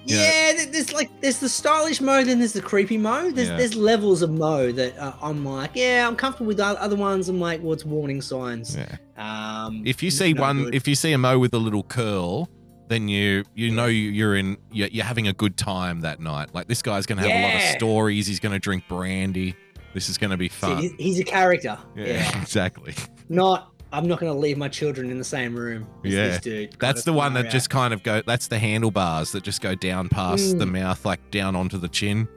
[0.08, 0.52] Yeah.
[0.54, 3.36] Yeah, there's like there's the stylish mode, then there's the creepy mode.
[3.36, 3.58] There's Yeah.
[3.58, 6.60] there's levels of mo that uh, I'm like, yeah, I'm comfortable with.
[6.60, 8.76] Other ones, I'm like, what's warning signs?
[8.76, 8.96] Yeah.
[9.18, 10.76] Um, If you see no one, good.
[10.76, 12.50] if you see a mo with a little curl,
[12.88, 16.54] then you you know you- you're in you're, you're having a good time that night.
[16.54, 18.28] Like this guy's gonna have a lot of stories.
[18.28, 19.56] He's gonna drink brandy.
[19.94, 20.78] This is gonna be See, fun.
[20.78, 21.78] he's, he's a character.
[21.96, 22.42] yeah, Yeah.
[22.42, 22.94] exactly.
[23.30, 23.74] Not.
[23.92, 25.88] I'm not going to leave my children in the same room.
[26.06, 26.28] As Yeah.
[26.28, 26.76] This dude.
[26.80, 27.52] That's the one that scenario.
[27.52, 28.22] just kind of go.
[28.26, 30.72] That's the handlebars that just go down past the Mm.
[30.74, 32.28] mouth, like down onto the chin.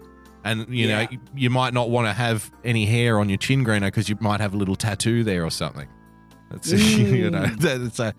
[0.44, 3.64] And you know, you, you might not want to have any hair on your chin,
[3.64, 5.88] Greeno, because you might have a little tattoo there or something.
[6.50, 7.58] That's you know, Mm.
[7.58, 8.14] that's a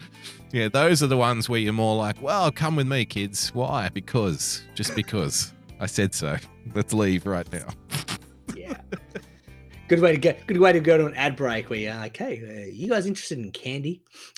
[0.52, 0.68] yeah.
[0.68, 3.50] Those are the ones where you're more like, well, come with me, kids.
[3.54, 3.90] Why?
[3.90, 6.38] Because just because I said so.
[6.76, 7.68] Let's leave right now.
[8.56, 8.76] Yeah.
[9.92, 10.34] Good way to go.
[10.48, 13.06] Good way to go to an ad break where you're like, hey, uh, you guys
[13.06, 14.02] interested in candy?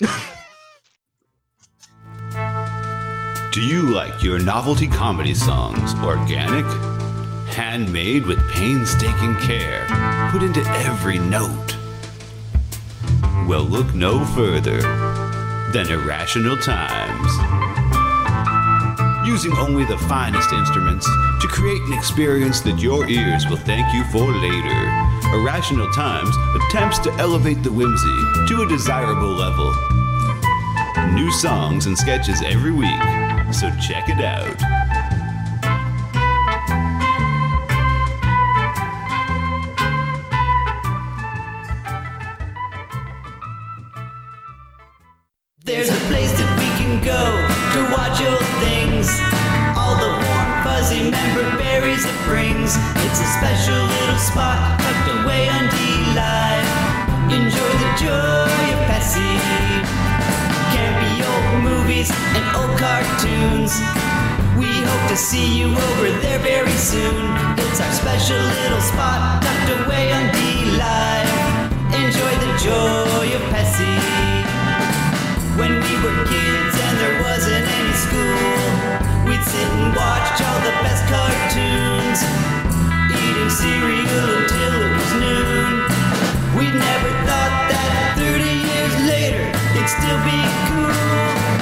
[3.52, 6.64] Do you like your novelty comedy songs organic?
[7.54, 9.86] Handmade with painstaking care,
[10.32, 11.76] put into every note?
[13.46, 14.80] Well, look no further
[15.70, 18.03] than Irrational Times.
[19.26, 21.06] Using only the finest instruments
[21.40, 24.90] to create an experience that your ears will thank you for later,
[25.32, 28.16] Irrational Times attempts to elevate the whimsy
[28.48, 29.74] to a desirable level.
[31.14, 33.00] New songs and sketches every week,
[33.50, 34.93] so check it out.
[53.44, 55.76] Special little spot tucked away on D
[56.16, 56.64] Live.
[57.28, 59.36] Enjoy the joy of Pessy.
[60.72, 63.76] Campy old movies and old cartoons.
[64.56, 67.20] We hope to see you over there very soon.
[67.60, 70.40] It's our special little spot tucked away on D
[70.80, 71.28] Live.
[72.00, 74.00] Enjoy the joy of Pessy.
[75.60, 80.74] When we were kids and there wasn't any school, we'd sit and watch all the
[80.80, 82.20] best cartoons,
[83.26, 85.72] eating cereal until it was noon.
[86.58, 90.92] We never thought that 30 years later it'd still be cool.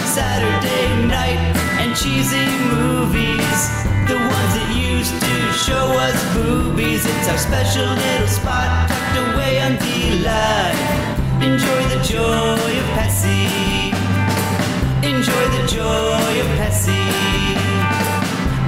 [0.05, 1.41] Saturday night
[1.81, 3.61] and cheesy movies.
[4.11, 7.07] The ones that used to show us boobies.
[7.07, 10.79] It's our special little spot tucked away on the line.
[11.43, 13.95] Enjoy the joy of Patsy.
[15.07, 17.07] Enjoy the joy of Patsy.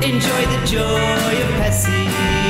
[0.06, 2.43] Enjoy the joy of Patsy.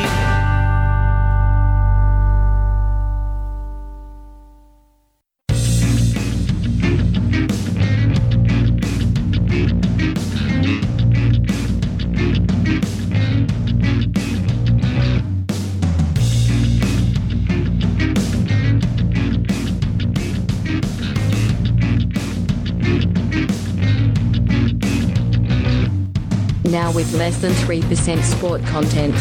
[26.94, 29.14] With less than 3% sport content.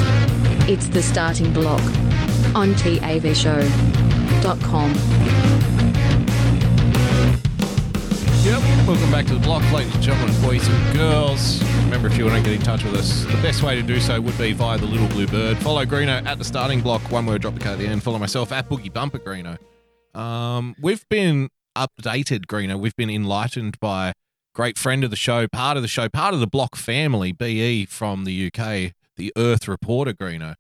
[0.69, 1.81] It's the starting block
[2.55, 4.93] on TAVShow.com.
[8.43, 8.87] Yep.
[8.87, 11.63] Welcome back to the block, ladies and gentlemen, boys and girls.
[11.85, 14.01] Remember, if you want to get in touch with us, the best way to do
[14.01, 15.57] so would be via the Little Blue Bird.
[15.59, 18.03] Follow Greeno at the starting block, one word, drop the card at the end.
[18.03, 19.57] Follow myself at Boogie Bumper Greeno.
[20.13, 22.77] Um, we've been updated, Greeno.
[22.77, 24.11] We've been enlightened by
[24.53, 27.85] great friend of the show, part of the show, part of the block family, BE
[27.85, 30.55] from the UK, the Earth Reporter, Greeno.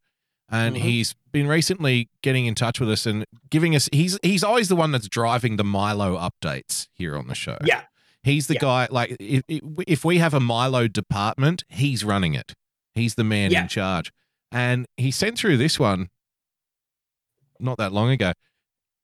[0.49, 0.85] And mm-hmm.
[0.85, 4.75] he's been recently getting in touch with us and giving us he's he's always the
[4.75, 7.57] one that's driving the Milo updates here on the show.
[7.63, 7.83] Yeah.
[8.23, 12.53] He's the guy like if, if we have a Milo department, he's running it.
[12.93, 13.63] He's the man Yeah.
[13.63, 14.11] in charge.
[14.51, 16.09] And he sent through this one
[17.59, 18.33] not that long ago.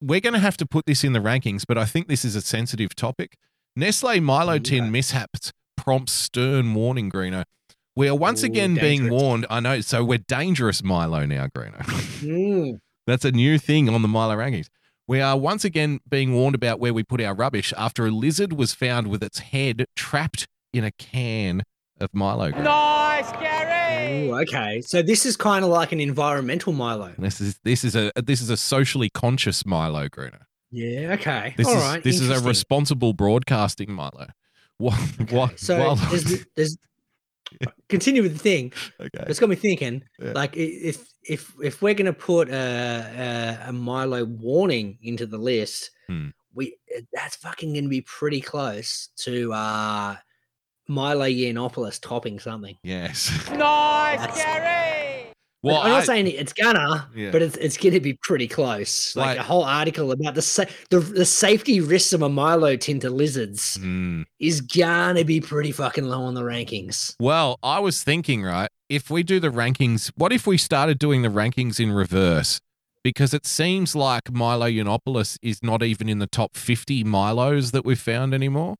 [0.01, 2.35] We're going to have to put this in the rankings, but I think this is
[2.35, 3.37] a sensitive topic.
[3.79, 7.45] Nestle Milo tin mishaps prompts stern warning, Greeno.
[7.95, 9.45] We are once Ooh, again being warned.
[9.49, 11.77] I know, so we're dangerous Milo now, Greeno.
[12.19, 12.79] Mm.
[13.07, 14.67] That's a new thing on the Milo rankings.
[15.07, 18.51] We are once again being warned about where we put our rubbish after a lizard
[18.51, 21.63] was found with its head trapped in a can
[22.01, 22.51] of Milo.
[22.51, 22.65] Greeno.
[22.65, 24.27] Nice, Gary!
[24.27, 24.81] Ooh, okay.
[24.81, 27.13] So this is kind of like an environmental Milo.
[27.17, 30.41] This is this is a this is a socially conscious Milo, Greeno.
[30.71, 31.13] Yeah.
[31.13, 31.53] Okay.
[31.57, 32.03] This All is right.
[32.03, 34.27] this is a responsible broadcasting Milo.
[34.77, 34.93] What?
[35.31, 35.59] what?
[35.59, 36.77] So while- there's, there's
[37.89, 38.71] continue with the thing.
[38.99, 39.25] Okay.
[39.27, 40.03] It's got me thinking.
[40.19, 40.31] Yeah.
[40.33, 45.91] Like if if if we're gonna put a a, a Milo warning into the list,
[46.07, 46.29] Hmm.
[46.53, 46.77] we
[47.13, 50.15] that's fucking gonna be pretty close to uh
[50.87, 52.75] Milo Yiannopoulos topping something.
[52.83, 53.29] yes.
[53.51, 54.98] Nice, That's- Gary!
[55.61, 57.31] Well, I'm not I- saying it's gonna, Yeah.
[57.31, 59.13] but it's it's gonna be pretty close.
[59.15, 62.75] Like, Like- a whole article about the sa- the the safety risks of a Milo
[62.77, 64.21] tin to lizards Hmm.
[64.39, 67.15] is gonna be pretty fucking low on the rankings.
[67.19, 68.69] Well, I was thinking, right?
[68.87, 72.61] If we do the rankings, what if we started doing the rankings in reverse?
[73.03, 77.85] Because it seems like Milo Yiannopoulos is not even in the top 50 Milos that
[77.85, 78.75] we've found anymore.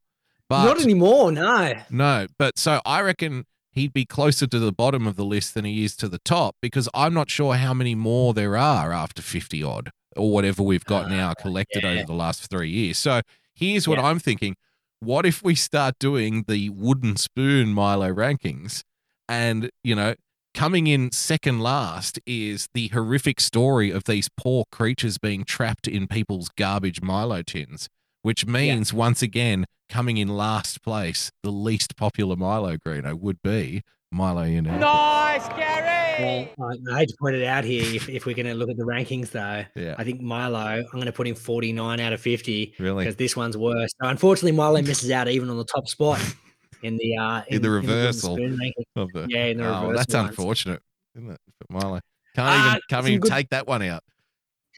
[0.49, 1.75] But Not anymore, no.
[1.89, 3.45] No, but so I reckon
[3.79, 6.55] he'd be closer to the bottom of the list than he is to the top
[6.61, 10.85] because I'm not sure how many more there are after 50 odd or whatever we've
[10.85, 11.91] got ah, now collected yeah.
[11.91, 12.97] over the last three years.
[12.97, 13.21] So
[13.55, 14.05] here's what Yeah.
[14.05, 14.55] I'm thinking.
[14.99, 18.83] What if we start doing the wooden spoon Milo rankings
[19.29, 20.15] and, you know,
[20.53, 26.07] coming in second last is the horrific story of these poor creatures being trapped in
[26.07, 27.87] people's garbage Milo tins,
[28.21, 33.83] which means once again coming in last place, the least popular Milo Greeno would be
[34.11, 36.49] Milo in Nice, Gary!
[36.57, 37.83] Well, I, I hate to point it out here.
[37.95, 39.95] If, if we're going to look at the rankings, though, Yeah.
[39.97, 43.03] I think Milo, I'm going to put him 49 out of 50 Really?
[43.05, 43.91] because this one's worse.
[44.01, 46.19] So unfortunately, Milo misses out even on the top spot
[46.83, 48.85] in the uh, In the reversal spoon ranking.
[48.95, 50.29] of the Yeah, in the oh, reverse that's ones.
[50.29, 50.81] unfortunate,
[51.15, 51.39] isn't it?
[51.59, 51.99] For Milo.
[52.35, 54.03] Can't Ah, even can't even good- take that one out.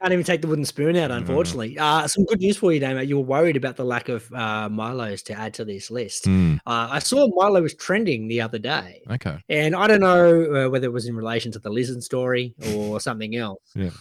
[0.02, 1.78] Can't even take the wooden spoon out, unfortunately.
[1.78, 3.02] Uh, some good news for you, Damo.
[3.02, 6.26] You were worried about the lack of uh, Milos to add to this list.
[6.26, 6.56] Hmm.
[6.66, 9.04] Uh, I saw Milo was trending the other day.
[9.12, 9.38] Okay.
[9.50, 13.00] And I don't know uh, whether it was in relation to the lizard story or
[13.00, 13.62] something else.
[13.76, 13.92] Yeah.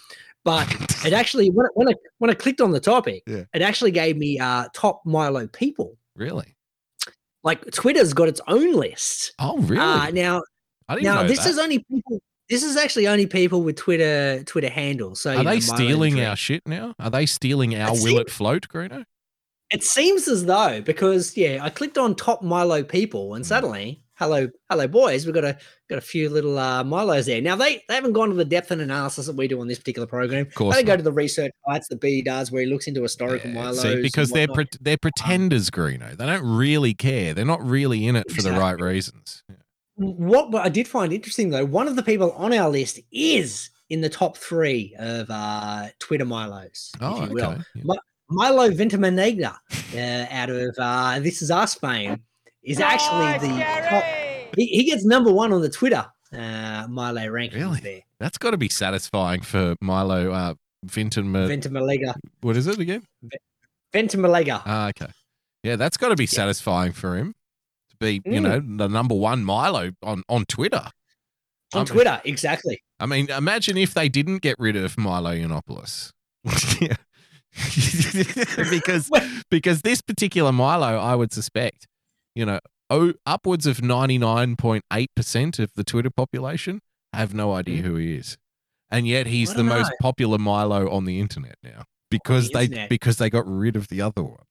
[0.43, 0.73] But
[1.05, 3.45] it actually, when I, when I when I clicked on the topic, Yeah.
[3.53, 5.99] it actually gave me uh, top Milo people.
[6.17, 6.57] Really?
[7.45, 9.35] Like Twitter's got its own list.
[9.39, 9.83] Oh, really?
[9.83, 10.43] Uh, now,
[10.89, 11.51] now this that.
[11.51, 12.21] is only people.
[12.51, 15.21] This is actually only people with Twitter Twitter handles.
[15.21, 16.95] So Are you know, they stealing our shit now?
[16.99, 19.05] Are they stealing our It will it float, Greeno?
[19.71, 23.37] It seems as though because yeah, I clicked on top Milo people Hmm.
[23.37, 25.57] and suddenly, hello, hello boys, we've got a
[25.89, 27.41] got a few little uh, Milos there.
[27.41, 29.79] Now they they haven't gone to the depth and analysis that we do on this
[29.79, 30.49] particular program.
[30.49, 33.01] Of course they go to the research sites that B does where he looks into
[33.01, 33.81] historical Milos.
[33.81, 36.17] See, because they're pre- they're pretenders, Greeno.
[36.17, 37.33] They don't really care.
[37.33, 39.45] They're not really in it for the right reasons.
[39.47, 39.60] what
[40.01, 44.01] what I did find interesting though, one of the people on our list is in
[44.01, 47.51] the top three of uh, Twitter Milos, Oh, if you will.
[47.51, 47.63] okay.
[47.85, 47.99] Mi-
[48.31, 49.57] Milo Ventimiglia.
[49.95, 52.23] uh, out of uh, This Is Us fame
[52.63, 54.05] is actually the top.
[54.57, 57.81] He, he gets number one on the Twitter uh, Milo rankings Really?
[57.81, 58.01] there.
[58.21, 61.33] That's got to be satisfying for Milo uh, Vinton.
[61.33, 62.15] Ventamalega.
[62.43, 63.03] what is it again?
[63.93, 64.63] Ventimiglia.
[64.65, 65.09] Ah, okay.
[65.63, 67.35] Yeah, that's got to be satisfying for him
[68.01, 68.43] be, you Mm.
[68.43, 70.91] know, the number one Milo on on Twitter.
[71.73, 72.83] on I mean- Twitter, exactly.
[72.99, 76.11] I mean, imagine if they didn't get rid of Milo Yiannopoulos.
[76.81, 76.97] Yeah.
[78.71, 79.11] because
[79.51, 81.87] because this particular Milo, I would suspect,
[82.35, 86.81] you know, oh, upwards of ninety nine point eight percent of the Twitter population
[87.13, 88.37] have no idea who he is,
[88.91, 92.89] and yet he's the don't most popular Milo on the internet now because they internet.
[92.89, 94.45] because they got rid of the other one.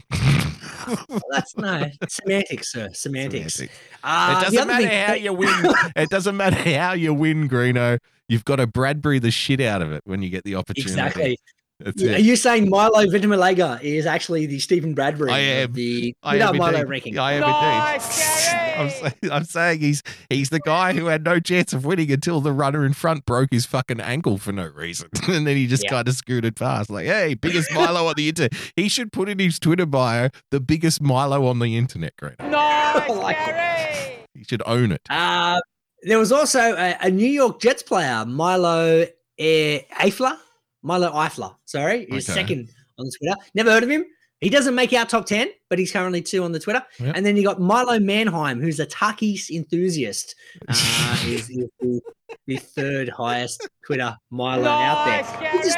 [1.07, 2.89] Well, that's no semantics, sir.
[2.93, 3.55] Semantics.
[3.55, 3.77] Semantics.
[4.03, 5.73] Uh, it doesn't matter thing- how you win.
[5.95, 7.99] it doesn't matter how you win, Greeno.
[8.27, 10.91] You've got to Bradbury the shit out of it when you get the opportunity.
[10.91, 11.39] Exactly.
[11.79, 12.21] That's Are it.
[12.21, 15.73] you saying Milo Ventamalega is actually the Steven Bradbury I of am.
[15.73, 16.89] the I Twitter am Milo indeed.
[16.89, 17.17] ranking?
[17.19, 18.75] I am indeed.
[18.79, 22.41] I'm, say- I'm saying he's he's the guy who had no chance of winning until
[22.41, 25.83] the runner in front broke his fucking ankle for no reason, and then he just
[25.85, 25.89] Yeah.
[25.91, 26.89] kind of scooted past.
[26.89, 28.53] Like, hey, biggest Milo on the internet.
[28.75, 32.13] He should put in his Twitter bio the biggest Milo on the internet.
[32.17, 32.35] Great.
[32.39, 34.27] I like it.
[34.33, 35.01] He should own it.
[35.09, 35.59] Uh,
[36.03, 39.05] there was also a, a New York Jets player, Milo
[39.39, 40.37] Eifler.
[40.83, 42.41] Milo Eifler, sorry, is Okay.
[42.41, 43.35] second on the Twitter.
[43.55, 44.05] Never heard of him.
[44.41, 46.81] He doesn't make our top 10, but he's currently two on the Twitter.
[46.99, 47.13] Yep.
[47.17, 50.33] And then you got Milo Manheim, who's a Takis enthusiast.
[50.67, 52.01] Uh, is, is the,
[52.47, 55.51] the third highest Twitter Milo out there.
[55.51, 55.75] Which is,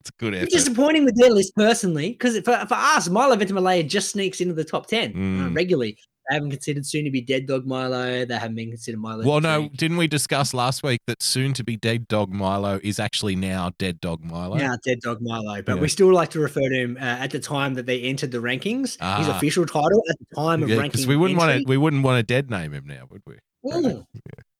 [0.00, 0.50] It's a good effort.
[0.50, 4.64] disappointing with their list personally, because for, for us, Milo Ventimiglia just sneaks into the
[4.64, 5.56] top 10 uh, Mm.
[5.56, 5.98] regularly.
[6.28, 8.24] They haven't considered soon to be Dead Dog Milo.
[8.24, 9.24] They haven't been considered Milo.
[9.26, 13.00] Well, no, didn't we discuss last week that soon to be dead dog Milo is
[13.00, 14.56] actually now dead dog Milo?
[14.56, 15.80] Now Dead Dog Milo, but Yeah.
[15.82, 18.38] we still like to refer to him uh, at the time that they entered the
[18.38, 18.92] rankings.
[18.92, 19.36] His Ah.
[19.36, 20.92] official title at the time of Yeah, ranking.
[20.92, 23.34] because we wouldn't want to we wouldn't want to dead name him now, would we?
[23.64, 24.06] Mm.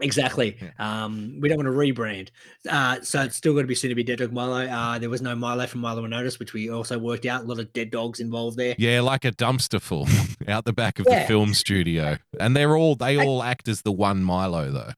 [0.00, 0.56] Exactly.
[0.78, 2.30] Um, we don't want to rebrand.
[2.68, 4.66] Uh, so it's still going to be soon to be Dead Dog Milo.
[4.66, 7.42] Uh, there was no Milo from Milo and Otis, which we also worked out.
[7.42, 8.74] A lot of dead dogs involved there.
[8.76, 10.08] Yeah, like a dumpster full
[10.48, 11.20] out the back of Yeah.
[11.22, 14.92] the film studio, and they're all they all act as the one Milo though.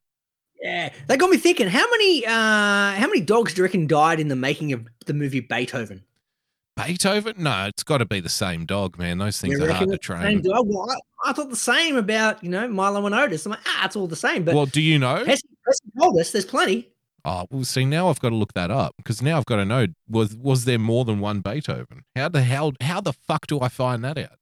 [0.63, 1.69] Yeah, that got me thinking.
[1.69, 2.31] How many, uh,
[2.95, 6.03] how many dogs do you reckon died in the making of the movie Beethoven?
[6.77, 7.35] Beethoven?
[7.39, 9.19] No, it's got to be the same dog, man.
[9.19, 10.43] Those things You are hard to the same train.
[10.43, 10.67] dog?
[10.69, 13.47] Well, I, I thought the same about you know Milo and Otis.
[13.47, 14.45] I'm like, ah, it's all the same.
[14.45, 15.25] But Well, do you know?
[15.99, 16.91] Told us there's plenty.
[17.25, 19.65] Oh, well, see, now I've got to look that up because now I've got to
[19.65, 22.05] know was was there more than one Beethoven?
[22.15, 24.39] How the hell how the fuck do I find that out?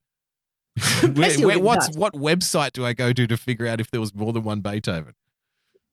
[1.16, 1.96] where, where, what's nuts.
[1.96, 4.60] what website do I go to to figure out if there was more than one
[4.60, 5.14] Beethoven?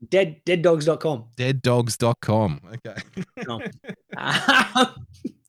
[0.09, 1.25] Dead deaddogs.com.
[1.37, 2.61] Deaddogs.com.
[2.73, 3.01] Okay.
[3.47, 3.61] Um,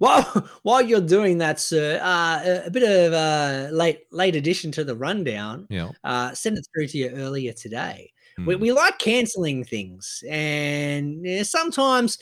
[0.00, 0.24] while
[0.64, 4.82] while you're doing that, sir, uh, a, a bit of a late late addition to
[4.84, 5.66] the rundown.
[5.70, 5.90] Yeah.
[6.02, 8.12] Uh, sent it through to you earlier today.
[8.46, 8.60] We, Hmm.
[8.60, 12.16] we like canceling things, and eh, sometimes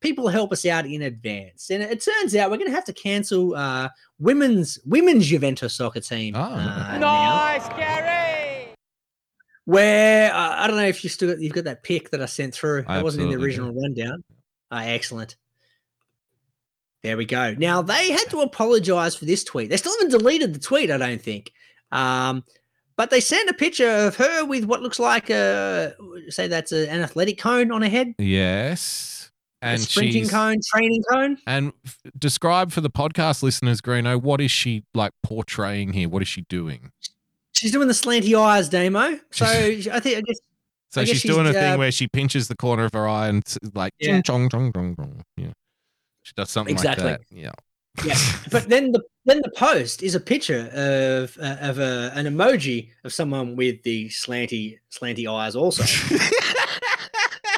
[0.00, 1.70] people help us out in advance.
[1.70, 6.00] And it turns out we're going to have to cancel uh, women's women's Juventus soccer
[6.00, 6.34] team.
[6.36, 7.58] uh, now.
[7.76, 8.68] Gary!
[9.64, 12.26] Where uh, I don't know if you still got, you've got that pic that I
[12.26, 12.84] sent through.
[12.86, 13.62] I That wasn't in the absolutely do.
[13.62, 14.24] original rundown.
[14.70, 15.36] Uh, excellent.
[17.04, 17.54] There we go.
[17.56, 19.70] Now they had to apologize for this tweet.
[19.70, 21.52] They still haven't deleted the tweet, I don't think.
[21.92, 22.42] Um,
[22.96, 25.94] but they sent a picture of her with what looks like a
[26.30, 29.30] say that's a, an athletic cone on her head, Yes.
[29.62, 31.38] a And sprinting cone, training cone.
[31.46, 36.08] and f- describe for the podcast listeners, Greeno, what is she like portraying here?
[36.08, 36.90] What is she doing?
[37.52, 39.20] She's doing the slanty eyes, Demo.
[39.30, 40.38] So I think I guess
[40.90, 43.06] So guess she's, doing a she's, thing uh, where she pinches the corner of her
[43.06, 43.42] eye and
[43.74, 44.22] like Yeah.
[44.22, 45.22] chong chong chong chong.
[45.36, 45.48] Yeah.
[46.24, 47.04] She does something Exactly.
[47.04, 47.36] like that.
[47.36, 47.50] Yeah.
[48.04, 48.16] Yeah,
[48.50, 52.88] but then the then the post is a picture of uh, of a, an emoji
[53.04, 55.54] of someone with the slanty slanty eyes.
[55.54, 55.84] Also,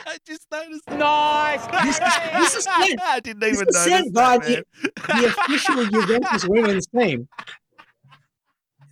[0.07, 0.91] I just noticed.
[0.91, 1.67] Nice!
[1.85, 1.99] this,
[2.35, 5.23] this is sent, I didn't this even is notice sent by that, the, man.
[5.23, 7.29] the official Juventus women's team.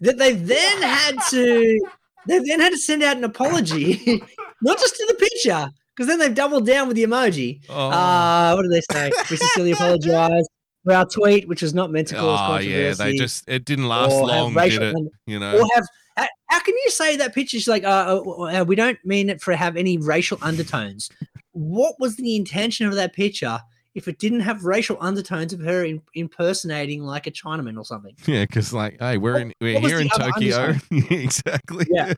[0.01, 1.79] That they then had to
[2.27, 4.23] they then had to send out an apology,
[4.63, 7.63] not just to the picture, because then they've doubled down with the emoji.
[7.69, 7.91] Oh.
[7.91, 9.11] Uh, what do they say?
[9.31, 10.47] We sincerely apologize
[10.85, 13.89] for our tweet, which was not meant to cause Oh yeah, they just it didn't
[13.89, 14.97] last long, did it?
[15.27, 15.59] You know.
[15.59, 15.85] or have
[16.17, 19.41] how, how can you say that picture's like uh, uh, uh, we don't mean it
[19.41, 21.11] for have any racial undertones
[21.55, 23.61] what was the intention of that picture
[23.95, 28.15] if it didn't have racial undertones of her in, impersonating like a chinaman or something
[28.27, 30.75] Yeah, because like, hey, we're in we're here in Tokyo.
[30.91, 31.87] exactly.
[31.89, 32.15] Yeah.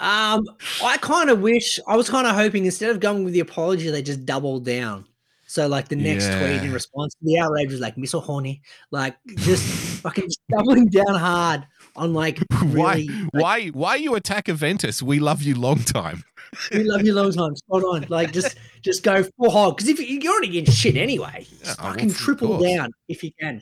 [0.00, 0.44] Um
[0.82, 3.88] i kind of wish i was kind of hoping instead of going with the apology
[3.90, 5.04] they just doubled down
[5.46, 9.16] So like the next tweet in response to the outrage was like "Miso horny," like
[9.38, 9.64] just
[10.00, 13.08] fucking doubling down hard on like why really.
[13.32, 15.02] why why you attack Aventus?
[15.02, 16.22] We love you long time.
[16.72, 17.56] We love you long time.
[17.56, 18.06] Spot on.
[18.08, 21.64] Like just just go full hog because if you- you're already in shit anyway, just
[21.80, 23.60] Yeah, fucking of triple down if you can.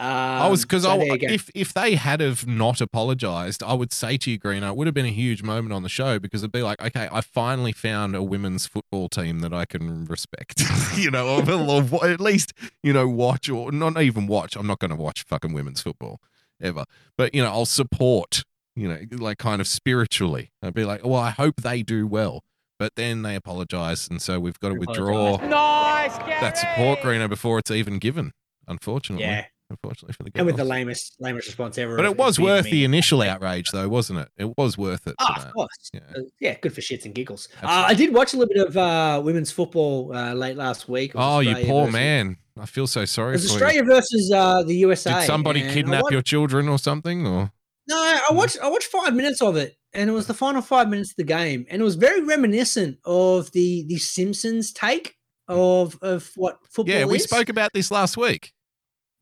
[0.00, 1.26] Um, I was because so I there you go.
[1.28, 4.86] if if they had have not apologized, I would say to you, Greeno, it would
[4.86, 7.72] have been a huge moment on the show because it'd be like, okay, I finally
[7.72, 10.62] found a women's football team that I can respect,
[10.96, 14.54] you know, or, or at least you know watch or not even watch.
[14.54, 16.20] I'm not going to watch fucking women's football
[16.60, 16.84] ever,
[17.16, 18.44] but you know, I'll support,
[18.76, 20.52] you know, like kind of spiritually.
[20.62, 22.44] I'd be like, well, I hope they do well.
[22.78, 27.58] But then they apologize, and so we've got to withdraw Nice, that support, Greeno, before
[27.58, 28.32] it's even given.
[28.68, 29.46] Unfortunately, Yeah.
[29.70, 30.40] Unfortunately for the girls.
[30.40, 31.96] and with the lamest lamest response ever.
[31.96, 34.28] But it was worth the initial outrage, though, wasn't it?
[34.36, 35.14] It was worth it.
[35.18, 35.90] Oh, of course.
[35.92, 36.00] Yeah.
[36.16, 37.48] Uh, yeah, good for shits and giggles.
[37.62, 41.12] Uh, I did watch a little bit of uh, women's football uh, late last week.
[41.14, 42.36] Oh, you poor versus- man.
[42.60, 44.74] I feel so It sorry was for Australia versus uh, the.
[44.74, 45.20] USA.
[45.20, 47.24] Did somebody kidnap wa- your children or something?
[47.24, 47.52] Or
[47.88, 48.58] No, I watched.
[48.60, 51.24] I watched five minutes of it, and it was the final five minutes of the
[51.24, 55.14] game, and it was very reminiscent of the the Simpsons take
[55.46, 56.92] of of what football.
[56.92, 57.22] yeah, we is.
[57.24, 58.52] spoke about this last week.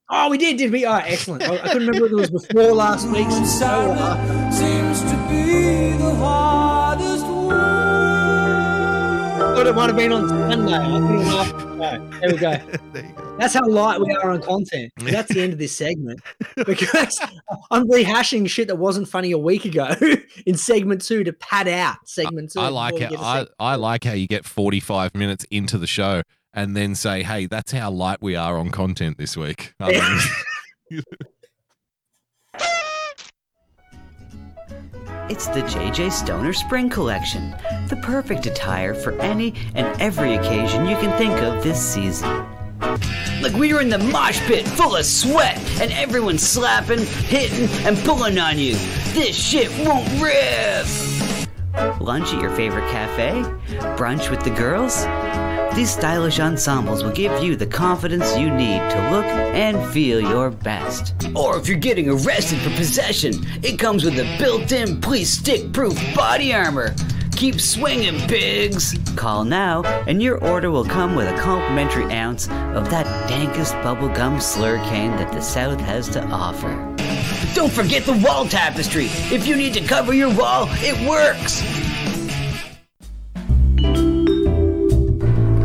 [0.08, 0.86] Oh, we did, did we?
[0.86, 1.42] Oh, excellent.
[1.42, 3.58] I, I couldn't remember whether it was before last week's.
[3.58, 4.56] show or after.
[4.56, 7.24] Seems to be the hardest
[9.36, 10.74] I thought it might have been on Sunday.
[10.74, 12.20] I put it after the show.
[12.20, 12.78] There we go.
[12.92, 13.36] there you go.
[13.36, 14.92] That's how light we are on content.
[14.98, 16.20] That's the end of this segment
[16.66, 17.20] because
[17.70, 19.94] I'm rehashing shit that wasn't funny a week ago
[20.46, 22.60] in segment two to pad out segment two.
[22.60, 25.44] I like before how we get to I, I like how you get 45 minutes
[25.50, 26.22] into the show
[26.56, 29.92] and then say, "Hey, that's how light we are on content this week." I
[30.90, 31.02] mean,
[35.28, 37.50] It's the JJ Stoner Spring Collection,
[37.88, 42.46] the perfect attire for any and every occasion you can think of this season.
[43.42, 47.98] Like we were in the mosh pit full of sweat and everyone's slapping, hitting, and
[47.98, 48.74] pulling on you.
[49.14, 50.86] This shit won't rip!
[52.00, 53.42] Lunch at your favorite cafe?
[53.96, 55.06] Brunch with the girls?
[55.76, 60.48] These stylish ensembles will give you the confidence you need to look and feel your
[60.50, 61.14] best.
[61.34, 65.74] Or if you're getting arrested for possession, it comes with a built in police stick
[65.74, 66.94] proof body armor.
[67.32, 68.96] Keep swinging, pigs!
[69.16, 74.40] Call now, and your order will come with a complimentary ounce of that dankest bubblegum
[74.40, 76.72] slur cane that the South has to offer.
[77.54, 79.08] Don't forget the wall tapestry!
[79.30, 81.62] If you need to cover your wall, it works!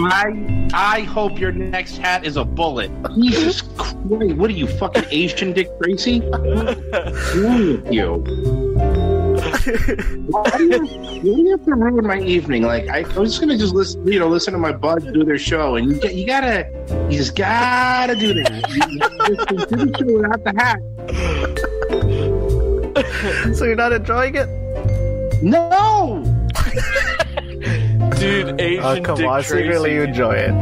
[0.00, 2.90] I I hope your next hat is a bullet.
[3.16, 3.96] Jesus Christ!
[4.36, 6.20] What are you fucking Asian Dick Tracy?
[6.20, 8.24] With you?
[10.28, 12.62] Why do you, why do you have to ruin my evening?
[12.62, 15.24] Like I, I was just gonna just listen, you know, listen to my buds do
[15.24, 16.66] their show, and you, get- you gotta,
[17.10, 18.68] you just gotta do that.
[18.70, 20.52] You, just do the show without the
[23.46, 23.56] hat.
[23.56, 24.48] so you're not enjoying it?
[25.42, 26.22] No.
[28.18, 29.62] Dude, uh, Asian Oh, come Dick on, Tracy.
[29.64, 30.52] secretly you enjoy it.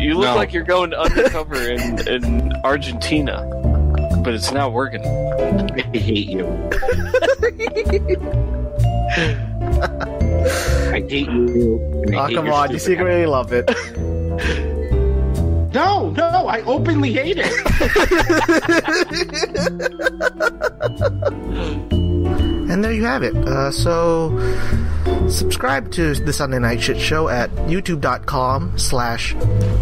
[0.00, 0.36] You look No.
[0.36, 3.44] like you're going undercover in, in Argentina,
[4.24, 5.02] but it's not working.
[5.06, 6.46] I hate you.
[10.92, 12.04] I hate you.
[12.12, 13.06] I Oh, hate come on, you stupid hat.
[13.16, 13.70] secretly love it.
[15.74, 17.52] No, no, I openly hate it.
[22.76, 23.34] And there you have it.
[23.34, 24.36] Uh, so,
[25.30, 29.34] subscribe to the Sunday Night Shit Show at youtube.com slash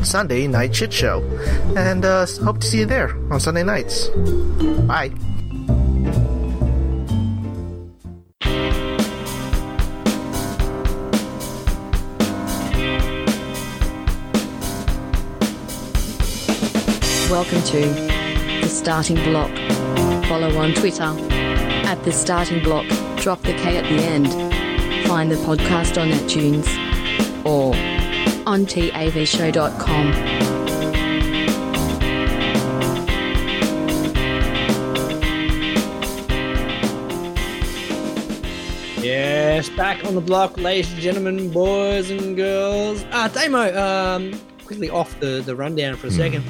[0.05, 1.21] Sunday Night Shit Show.
[1.77, 4.11] And uh, hope to see you there on Sunday nights.
[4.87, 5.11] Bye.
[17.29, 17.81] Welcome to
[18.61, 19.51] The Starting Block.
[20.29, 21.34] Follow on Twitter
[21.95, 22.85] at The Starting Block.
[23.19, 24.27] Drop the K at the end.
[25.07, 26.67] Find the podcast on iTunes
[27.45, 27.73] or
[28.49, 30.07] on tavshow.com.
[39.01, 43.05] Yes, back on the block, ladies and gentlemen, boys and girls.
[43.13, 46.43] Ah, Damo, um, quickly off the, the rundown for a 2nd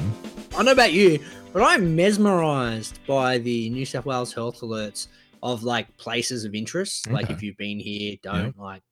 [0.57, 1.19] I know about you,
[1.55, 5.07] But I'm mesmerized by the New South Wales health alerts
[5.43, 7.09] of like places of interest.
[7.09, 8.83] Like if you've been here, don't like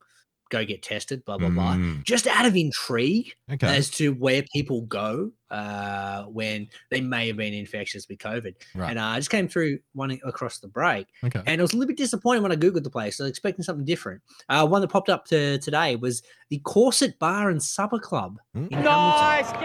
[0.53, 1.73] go get tested, blah blah blah.
[1.75, 2.03] Mm.
[2.03, 3.67] Just out of intrigue Okay.
[3.67, 8.53] as to where people go uh, when they may have been infectious with COVID.
[8.73, 8.89] Right.
[8.91, 11.41] And uh, I just came through one across the break, Okay.
[11.45, 13.19] and I was a little bit disappointed when I googled the place.
[13.19, 14.21] I was expecting something different.
[14.49, 18.39] Uh, one that popped up to, today was the Corset Bar and Supper Club.
[18.55, 18.67] Hmm?
[18.71, 19.63] in Hamilton.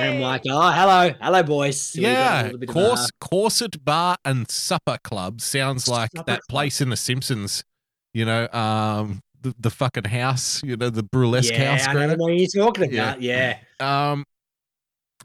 [0.00, 1.80] And I'm like, oh, hello, hello, boys.
[1.80, 2.12] So we got a
[2.48, 6.48] Yeah, little of, uh, Corset Bar and Supper Club sounds like Supper that Club.
[6.48, 7.64] place in The Simpsons.
[8.14, 10.62] You know, um, the, the fucking house.
[10.62, 11.88] You know, the burlesque yeah, house.
[11.88, 13.10] I know the you're talking Yeah.
[13.10, 13.22] about.
[13.22, 13.58] Yeah.
[13.80, 14.24] Um,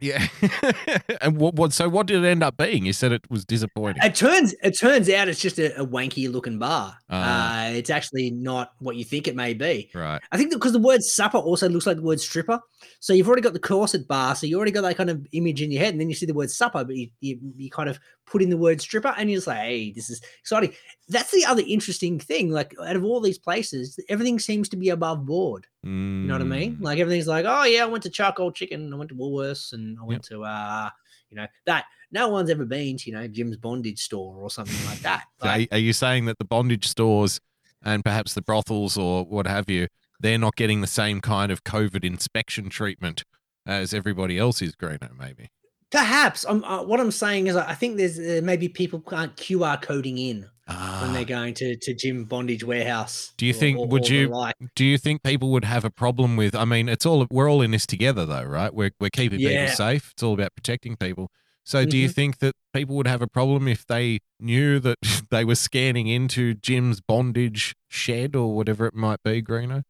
[0.03, 0.27] yeah.
[1.21, 1.71] and what, what?
[1.71, 2.85] So, what did it end up being?
[2.85, 4.03] You said it was disappointing.
[4.03, 6.97] It turns it turns out it's just a, a wanky looking bar.
[7.09, 7.67] Ah.
[7.67, 9.89] Uh, it's actually not what you think it may be.
[9.95, 10.21] Right.
[10.31, 12.59] I think because the word supper also looks like the word stripper.
[12.99, 15.61] So you've already got the corset bar, so you already got that kind of image
[15.61, 17.87] in your head, and then you see the word supper, but you, you, you kind
[17.87, 20.73] of put in the word stripper, and you're just like, hey, this is exciting.
[21.07, 22.51] That's the other interesting thing.
[22.51, 25.67] Like out of all these places, everything seems to be above board.
[25.83, 26.77] You know what I mean?
[26.77, 26.81] Mm.
[26.81, 29.97] Like everything's like, oh yeah, I went to Charcoal Chicken, I went to Woolworths, and
[29.99, 30.89] I went to uh,
[31.33, 31.85] you know, that.
[32.11, 35.23] No one's ever been to, you know, Jim's bondage store or something like that.
[35.41, 37.41] So are, you saying that the bondage stores
[37.83, 39.87] and perhaps the brothels or what have you,
[40.19, 43.23] they're not getting the same kind of COVID inspection treatment
[43.65, 45.49] as everybody else is, Greeno, maybe?
[45.91, 46.45] Perhaps.
[46.47, 50.17] I'm, uh, what I'm saying is, I think there's uh, maybe people aren't QR coding
[50.17, 53.29] in when they're going to to Jim Bondage Warehouse.
[53.31, 53.33] Ah.
[53.37, 54.55] Do you or- think or- would or you like.
[54.75, 57.61] do you think people would have a problem with I mean it's all we're all
[57.61, 58.73] in this together though, right?
[58.73, 59.65] We're we're keeping Yeah.
[59.65, 60.11] people safe.
[60.13, 61.29] It's all about protecting people.
[61.65, 62.13] So do you Mhm.
[62.13, 64.97] think that people would have a problem if they knew that
[65.31, 69.83] they were scanning into Jim's bondage shed or whatever it might be, Greeno?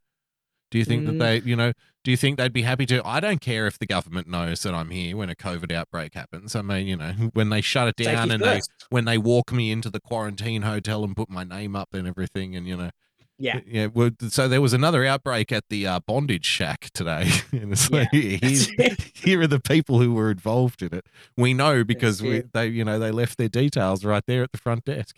[0.74, 1.18] Do you think that Mm.
[1.20, 1.72] they, you know,
[2.02, 3.00] do you think they'd be happy to?
[3.06, 6.56] I don't care if the government knows that I'm here when a COVID outbreak happens.
[6.56, 8.68] I mean, you know, when they shut it down and first.
[8.80, 12.08] they when they walk me into the quarantine hotel and put my name up and
[12.08, 12.90] everything, and you know,
[13.38, 13.60] Yeah.
[13.68, 13.86] yeah.
[13.86, 17.30] Well, so there was another outbreak at the uh, bondage shack today.
[17.52, 21.06] and it's like, Yeah, here are the people who were involved in it.
[21.36, 24.58] We know because we, they, you know, they left their details right there at the
[24.58, 25.14] front desk.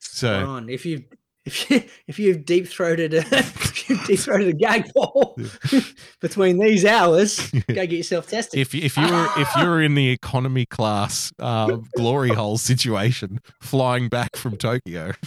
[0.00, 0.62] So.
[0.68, 1.04] If you
[1.48, 3.22] if you if you've deep throated a
[4.06, 5.36] deep throated a gag ball
[6.20, 8.60] between these hours, go get yourself tested.
[8.60, 13.40] if if you were if you were in the economy class uh, glory hole situation,
[13.60, 15.12] flying back from Tokyo.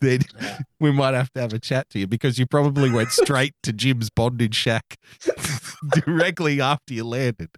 [0.00, 0.20] Then
[0.80, 3.72] we might have to have a chat to you because you probably went straight to
[3.72, 4.96] Jim's bondage shack
[5.92, 7.50] directly after you landed.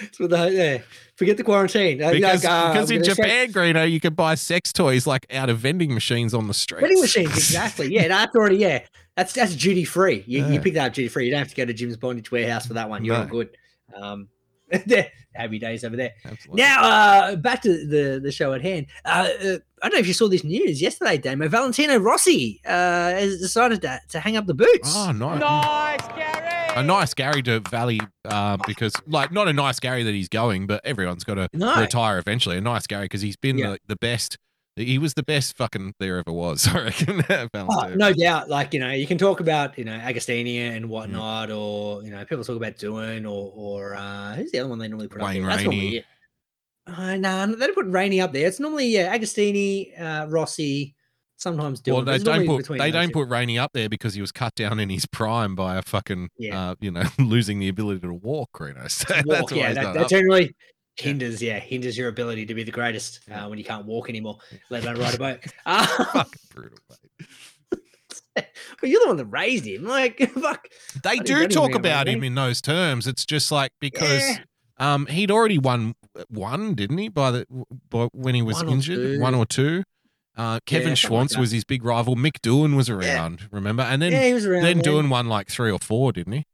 [0.00, 0.78] That's what the, yeah.
[1.16, 2.02] Forget the quarantine.
[2.02, 5.26] Uh, because, like, uh, because in I'm Japan, Greeno, you can buy sex toys like
[5.32, 6.80] out of vending machines on the street.
[6.80, 7.92] Vending machines, exactly.
[7.92, 8.80] Yeah, that's already yeah.
[9.16, 10.24] That's that's duty free.
[10.26, 10.48] You, Yeah.
[10.50, 11.26] you pick that up duty free.
[11.26, 13.04] You don't have to go to Jim's Bondage Warehouse for that one.
[13.04, 13.28] You're all No.
[13.30, 13.56] good.
[13.94, 14.28] Um,
[15.34, 16.12] happy days over there.
[16.24, 16.62] Absolutely.
[16.62, 18.86] Now, uh, back to the the show at hand.
[19.04, 21.46] Uh, uh, I don't know if you saw this news yesterday, Damo.
[21.48, 22.70] Valentino Rossi uh,
[23.10, 24.92] has decided to, to hang up the boots.
[24.96, 25.40] Oh, nice.
[25.40, 26.53] Nice, Gary.
[26.74, 30.66] A nice Gary to Valley, uh, because like not a nice Gary that he's going,
[30.66, 31.80] but everyone's got to No.
[31.80, 32.56] retire eventually.
[32.56, 33.70] A nice Gary because he's been Yeah.
[33.72, 34.38] the, the best.
[34.76, 36.66] He was the best fucking there ever was.
[36.74, 37.22] I reckon.
[37.54, 38.48] Oh, no doubt.
[38.50, 40.76] Like you know, you can talk about you know Agostini Mm.
[40.76, 44.68] and whatnot, or you know, people talk about Doohan, or or uh, who's the other
[44.68, 46.04] one they normally put Wayne up normally Rainey.
[46.86, 48.46] Uh, no, they put Rainey up there.
[48.48, 50.94] It's normally yeah, Agostini, uh, Rossi,
[51.36, 51.92] sometimes Doohan.
[51.94, 53.12] Well, they don't put they don't two.
[53.14, 56.28] put Rainey up there because he was cut down in his prime by a fucking
[56.38, 56.70] Yeah.
[56.70, 58.58] uh, you know losing the ability to walk.
[58.60, 58.86] Reno.
[58.88, 60.54] So Walk, that's yeah, that, that generally
[60.96, 64.38] hinders, yeah, hinders your ability to be the greatest uh, when you can't walk anymore,
[64.70, 65.38] let alone ride a boat.
[65.66, 66.78] Uh, Fucking brutal.
[68.34, 68.46] but
[68.82, 69.84] you're the one that raised him.
[69.84, 70.68] Like, fuck.
[71.02, 73.06] They do do talk about him in those terms.
[73.06, 74.38] It's just like because Yeah.
[74.78, 75.94] um he'd already won
[76.28, 77.08] one, didn't he?
[77.08, 77.46] By the
[77.90, 79.84] by when he was One injured, one or two.
[80.36, 82.16] Uh, Kevin Yeah, something like Schwantz was his big rival.
[82.16, 83.82] Mick Doohan was around, remember?
[83.84, 84.84] And then Yeah, he was around then then.
[84.92, 86.46] Doohan won like three or four, didn't he?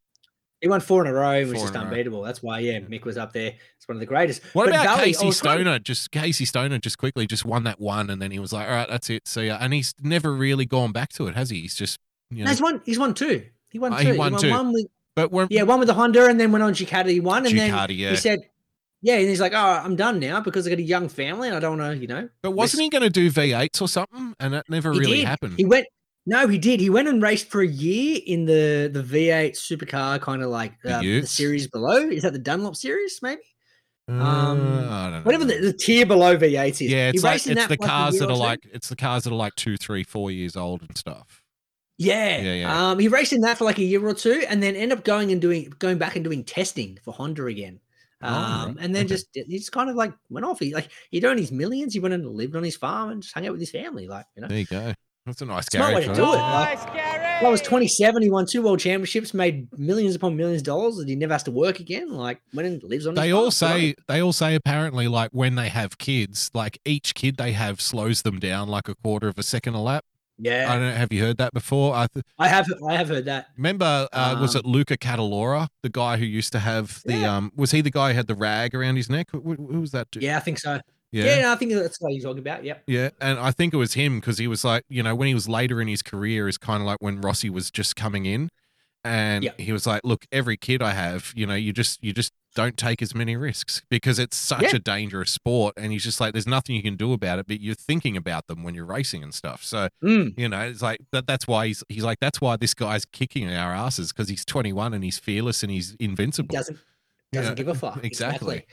[0.60, 2.20] He won four in a row, which is unbeatable.
[2.20, 3.54] That's why, yeah, Mick was up there.
[3.78, 4.42] It's one of the greatest.
[4.52, 5.78] What But about I Casey trying- Stoner?
[5.78, 8.74] Just Casey Stoner, just quickly, just won that one, and then he was like, "All
[8.74, 9.56] right, that's it." See ya.
[9.58, 11.62] And he's never really gone back to it, has he?
[11.62, 11.98] He's just,
[12.30, 12.82] you No, he's won.
[12.84, 13.46] He's won two.
[13.70, 14.12] He won Oh, two.
[14.12, 14.50] he won two.
[14.50, 17.08] one with but yeah, one with the Honda, and then went on Ducati.
[17.08, 18.10] He won, and Ducati, then yeah.
[18.10, 18.40] he said,
[19.02, 21.56] "Yeah," and he's like, "Oh, I'm done now because I got a young family, and
[21.56, 24.34] I don't want to, you know." But wasn't he going to do V8s or something?
[24.40, 25.26] And that never He really did.
[25.26, 25.54] happened.
[25.56, 25.86] He went.
[26.26, 26.80] No, he did.
[26.80, 30.74] He went and raced for a year in the the V8 supercar, kind of like
[30.82, 31.96] The uh, the series below.
[31.96, 33.40] Is that the Dunlop series, maybe?
[34.06, 35.20] Um, Uh, I don't know.
[35.22, 36.80] Whatever the, the tier below V8 is.
[36.82, 39.54] Yeah, it's like it's the cars that are like it's the cars that are like
[39.54, 41.42] two, three, four years old and stuff.
[41.96, 42.38] Yeah.
[42.38, 42.90] Yeah, yeah.
[42.90, 45.04] Um, he raced in that for like a year or two, and then ended up
[45.04, 47.80] going and doing going back and doing testing for Honda again.
[48.22, 50.58] Um, and then just he just kind of like went off.
[50.58, 51.94] He like he'd earned his millions.
[51.94, 54.08] He went and lived on his farm and just hung out with his family.
[54.08, 54.92] Like you know, There you go.
[55.26, 56.14] That's a nice smart way Gary.
[56.14, 56.36] to do it.
[56.36, 56.38] photo.
[56.38, 56.78] Like,
[57.42, 58.22] I was 27.
[58.22, 61.42] He won two world championships, made millions upon millions of dollars, and he never has
[61.44, 62.10] to work again.
[62.10, 63.14] Like went and lives on.
[63.14, 63.80] They all farm.
[63.80, 67.80] say they all say apparently like when they have kids, like each kid they have
[67.80, 70.04] slows them down like a quarter of a second a lap.
[70.42, 70.66] Yeah.
[70.70, 70.94] I don't know.
[70.94, 71.94] Have you heard that before?
[71.94, 73.48] I th- I have I have heard that.
[73.56, 74.08] remember.
[74.12, 77.52] Uh, was Um, it Luca Cadalora, the guy who used to have the um?
[77.56, 79.28] Was he the guy who had the rag around his neck?
[79.32, 80.10] Who, who was that?
[80.10, 80.22] Dude?
[80.22, 80.80] Yeah, I think so.
[81.12, 81.24] Yeah.
[81.24, 82.64] Yeah, no, I think that's what you're talking about.
[82.64, 82.84] Yep.
[82.86, 85.34] Yeah, and I think it was him because he was like, you know, when he
[85.34, 88.48] was later in his career, is kind of like when Rossi was just coming in,
[89.04, 89.50] and Yeah.
[89.58, 92.76] he was like, look, every kid I have, you know, you just you just don't
[92.76, 94.76] take as many risks because it's such Yeah.
[94.76, 97.60] a dangerous sport, and he's just like, there's nothing you can do about it, but
[97.60, 99.62] you're thinking about them when you're racing and stuff.
[99.64, 100.38] So Mm.
[100.38, 101.26] you know, it's like that.
[101.26, 104.94] That's why he's he's like that's why this guy's kicking our asses because he's 21
[104.94, 106.54] and he's fearless and he's invincible.
[106.54, 106.78] Doesn't
[107.32, 108.00] doesn't Yeah, give a fuck.
[108.04, 108.66] exactly.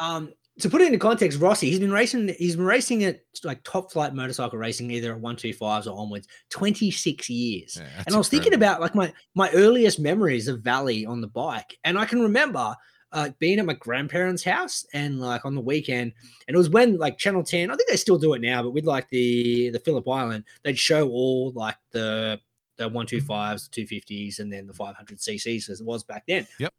[0.00, 2.34] Um, to put it into context, Rossi, he's been racing.
[2.36, 5.96] He's been racing at like top flight motorcycle racing, either at one two fives or
[5.96, 7.74] onwards, twenty six years.
[7.74, 11.28] that's and I was thinking about like my my earliest memories of Valley on the
[11.28, 12.74] bike, and I can remember
[13.12, 16.12] uh, being at my grandparents' house and like on the weekend,
[16.46, 17.70] and it was when like Channel Ten.
[17.70, 20.78] I think they still do it now, but with like the the Phillip Island, they'd
[20.78, 22.38] show all like the
[22.76, 26.04] the one two fives, two fifties, and then the five hundred cc's as it was
[26.04, 26.46] back then.
[26.58, 26.72] Yep.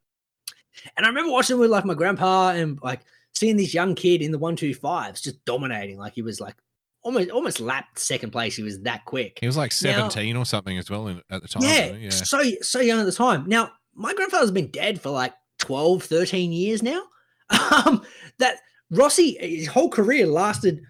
[0.96, 3.02] And I remember watching with like my grandpa and like
[3.34, 5.98] seeing this young kid in the one two fives just dominating.
[5.98, 6.56] Like he was like
[7.02, 8.56] almost almost lapped second place.
[8.56, 9.40] He was that quick.
[9.42, 11.64] He was like Now- 17 or something as well in, at the time.
[11.64, 12.10] yeah, yeah.
[12.12, 13.46] so so young at the time.
[13.48, 17.04] Now, my grandfather's been dead for like 12, 13 years now.
[17.86, 18.04] Um,
[18.38, 18.58] that
[18.92, 20.82] Rossi, his whole career lasted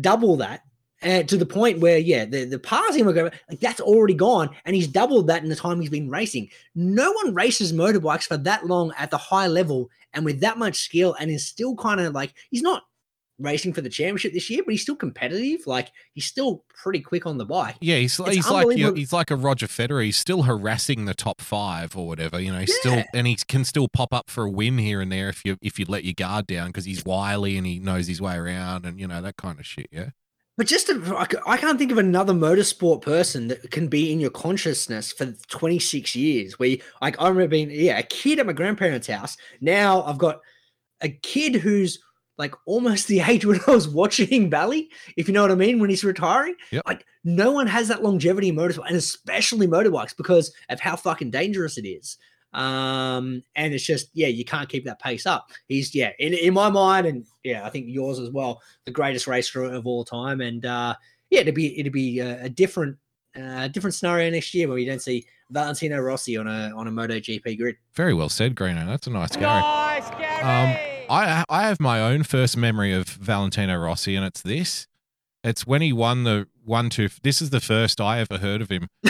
[0.00, 0.62] double that.
[1.02, 4.50] uh, to the point where, yeah, the, the passing my grandfather, like that's already gone,
[4.64, 6.48] and he's doubled that in the time he's been racing.
[6.74, 10.78] No one races motorbikes for that long at the high level and with that much
[10.80, 12.82] skill, and is still kind of like he's not
[13.38, 15.66] racing for the championship this year, but he's still competitive.
[15.66, 17.76] Like he's still pretty quick on the bike.
[17.80, 20.04] Yeah, he's, he's like he's like a Roger Federer.
[20.04, 22.40] He's still harassing the top five or whatever.
[22.40, 25.10] You know, he's still and he can still pop up for a win here and
[25.12, 28.06] there if you if you let your guard down because he's wily and he knows
[28.06, 29.88] his way around and you know that kind of shit.
[29.92, 30.10] Yeah,
[30.56, 31.16] But just to,
[31.46, 36.16] I can't think of another motorsport person that can be in your consciousness for 26
[36.16, 36.58] years.
[36.58, 39.36] Where, you, like, I remember being, yeah, a kid at my grandparents' house.
[39.60, 40.40] Now I've got
[41.00, 42.00] a kid who's
[42.38, 45.80] like almost the age when I was watching Bally, if you know what I mean,
[45.80, 46.54] when he's retiring.
[46.70, 46.84] Yep.
[46.86, 51.30] Like, no one has that longevity in motorsport, and especially motorbikes because of how fucking
[51.30, 52.16] dangerous it is.
[52.54, 55.50] Um, and it's just, yeah, you can't keep that pace up.
[55.66, 59.26] He's, yeah, in, in my mind, and yeah, I think yours as well, the greatest
[59.26, 60.40] racer of all time.
[60.40, 60.94] And uh,
[61.30, 62.96] yeah, it'd be it'd be a, a different
[63.36, 66.90] uh, different scenario next year where you don't see Valentino Rossi on a on a
[66.90, 67.76] MotoGP grid.
[67.94, 68.86] very well said, Greeno.
[68.86, 69.62] That's a nice Gary.
[70.42, 74.86] Um, I I have my own first memory of Valentino Rossi, and it's this.
[75.44, 77.08] It's when he won the one two.
[77.22, 78.88] This is the first I ever heard of him.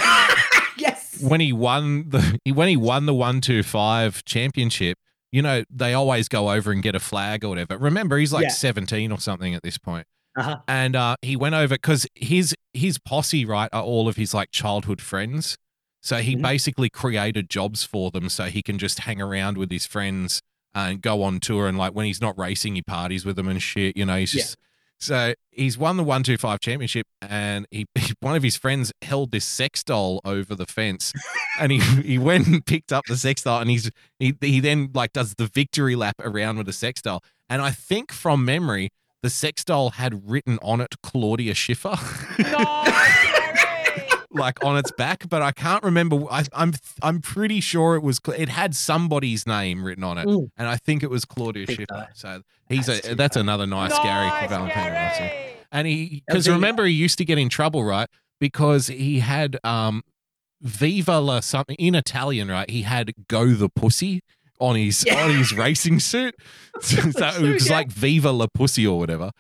[0.78, 1.20] yes.
[1.22, 4.98] When he won the he- when he won the one two five championship,
[5.32, 7.76] you know they always go over and get a flag or whatever.
[7.78, 8.48] Remember, he's like Yeah.
[8.50, 10.06] seventeen or something at this point.
[10.36, 10.58] Uh-huh.
[10.68, 14.50] And uh, he went over because his his posse, right, are all of his like
[14.52, 15.56] childhood friends.
[16.00, 16.42] So he Mhm.
[16.42, 20.40] basically created jobs for them so he can just hang around with his friends
[20.86, 21.66] and go on tour.
[21.66, 23.96] And like when he's not racing, he parties with them and shit.
[23.96, 24.42] You know, he's Yeah.
[24.42, 24.56] just
[25.00, 27.86] so he's won the one two five championship, and he
[28.20, 31.12] one of his friends held this sex doll over the fence,
[31.60, 34.90] and he he went and picked up the sex doll, and he's he he then
[34.92, 38.90] like does the victory lap around with the sex doll, and I think from memory.
[39.20, 41.96] The sex doll had written on it Claudia Schiffer.
[44.30, 46.22] like on its back, but I can't remember.
[46.30, 46.72] I, I'm
[47.02, 48.20] I'm pretty sure it was.
[48.36, 50.50] It had somebody's name written on it, Mm.
[50.56, 52.08] and I think it was Claudia Schiffer.
[52.14, 52.28] so.
[52.38, 55.30] So he's That's a too that's another nice Gary for Valentino Rossi.
[55.72, 56.54] And he because Okay.
[56.54, 58.08] remember he used to get in trouble right
[58.40, 60.02] because he had um
[60.60, 62.68] Viva la something in Italian right.
[62.68, 64.20] He had go the pussy
[64.60, 65.24] on his Yeah.
[65.24, 66.34] on his racing suit.
[66.80, 69.30] so it was like Viva la pussy or whatever.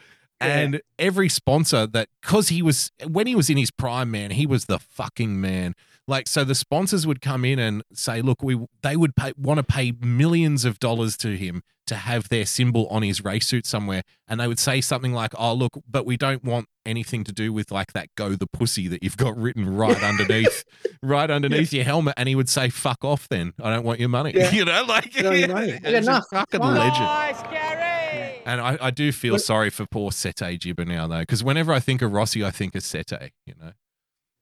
[0.40, 4.46] And every sponsor that, because he was, when he was in his prime, man, he
[4.46, 5.74] was the fucking man.
[6.06, 9.58] Like, so the sponsors would come in and say, look, we, they would pay, want
[9.58, 13.66] to pay millions of dollars to him to have their symbol on his race suit
[13.66, 14.02] somewhere.
[14.26, 17.52] And they would say something like, oh, look, but we don't want anything to do
[17.52, 20.64] with like that go the pussy that you've got written right underneath,
[21.02, 22.14] right underneath your helmet.
[22.16, 23.52] And he would say, fuck off then.
[23.62, 24.32] I don't want your money.
[24.34, 24.50] Yeah.
[24.52, 26.24] you know, like, You know, you know, you he's got a enough.
[26.30, 26.76] fucking Fine.
[26.76, 28.37] legend.
[28.46, 31.80] And I, I do feel But- sorry for poor Sete Gibernau, though, because whenever I
[31.80, 33.72] think of Rossi, I think of Sete, you know?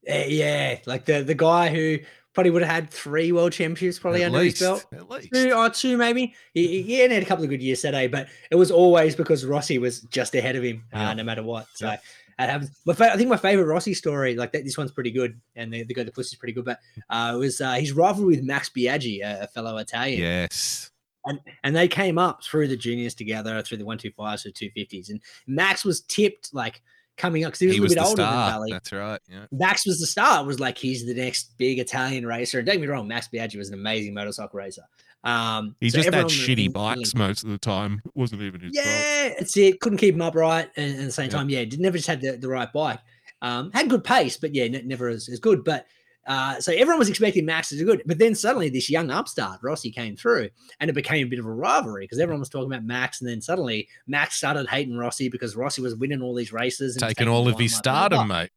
[0.07, 1.99] Eh, yeah, like the the guy who
[2.33, 4.87] probably would have had three world championships probably At under least, his belt.
[4.93, 5.29] at least.
[5.33, 6.35] Two or two maybe.
[6.55, 9.45] He, he, he had a couple of good years today, but it was always because
[9.45, 11.67] Rossi was just ahead of him, uh, no matter what.
[11.75, 12.03] So that
[12.51, 12.71] happens.
[12.85, 15.73] My fa- I think my favorite Rossi story, like that, this one's pretty good, and
[15.73, 16.79] the, the guy the pussy's pretty good, but
[17.11, 20.93] uh, it was uh, his rivalry with Max Biaggi, a, a fellow Italian Yes.
[21.27, 24.51] And and they came up through the juniors together through the one two fives to
[24.51, 26.81] two fifties, and Max was tipped like
[27.16, 28.33] coming up because he was He a was bit older than.
[28.33, 28.72] Valley.
[28.72, 29.20] That's right.
[29.31, 29.47] Yeah.
[29.51, 30.43] Max was the star.
[30.43, 32.59] It was like he's the next big Italian racer.
[32.59, 34.83] And don't get me wrong, Max Biaggi was an amazing motorcycle racer.
[35.24, 38.03] Um, He so just had shitty in- bikes most of the time.
[38.05, 38.87] It wasn't even his fault.
[38.87, 39.81] Yeah, it's it.
[39.81, 41.31] Couldn't keep him upright, and, and at the same Yeah.
[41.39, 43.01] time, yeah, did never just had the, the right bike.
[43.43, 45.64] Um, had good pace, but yeah, ne- never as, as good.
[45.64, 45.87] But
[46.27, 49.61] uh, so everyone was expecting Max to do good, but then suddenly this young upstart
[49.62, 50.51] Rossi came through,
[50.81, 53.31] and it became a bit of a rivalry because everyone was talking about Max, and
[53.31, 57.29] then suddenly Max started hating Rossi because Rossi was winning all these races, and Taking
[57.29, 58.51] all of his limelight, blah, blah, stardom, mate.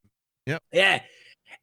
[0.48, 0.64] Yep.
[0.72, 1.02] Yeah.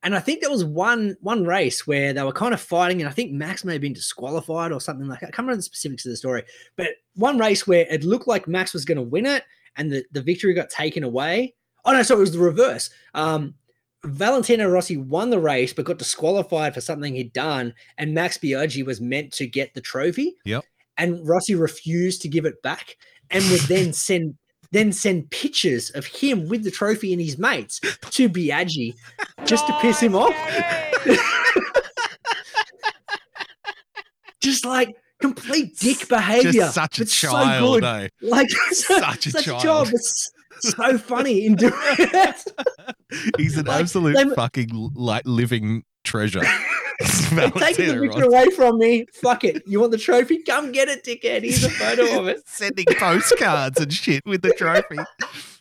[0.03, 3.09] And I think there was one one race where they were kind of fighting, and
[3.09, 5.29] I think Max may have been disqualified or something like that.
[5.29, 6.45] I can't remember the specifics of the story,
[6.77, 9.43] but one race where it looked like Max was going to win it,
[9.77, 11.55] and the, the victory got taken away.
[11.85, 12.91] Oh no, so it was the reverse.
[13.15, 13.55] Um,
[14.05, 18.85] Valentino Rossi won the race, but got disqualified for something he'd done, and Max Biaggi
[18.85, 20.65] was meant to get the trophy Yep.
[20.99, 22.97] and Rossi refused to give it back
[23.31, 24.37] and would then send
[24.73, 27.79] then send pictures of him with the trophy and his mates
[28.11, 28.95] to Biaggi
[29.45, 30.35] just to piss him off.
[34.41, 36.67] just like complete dick behavior.
[36.69, 37.85] such a but so child, good.
[37.85, 38.09] eh?
[38.23, 39.89] Like Such a child.
[39.91, 40.31] but s-
[40.61, 42.45] so funny in doing it.
[43.39, 46.43] He's an Like, absolute they- fucking like living treasure.
[47.33, 49.05] They're taking the picture away from me.
[49.13, 49.63] Fuck it.
[49.67, 50.43] You want the trophy?
[50.45, 51.43] Come get it, dickhead.
[51.43, 52.41] Here's a photo of it.
[52.49, 54.97] Sending postcards and shit with the trophy.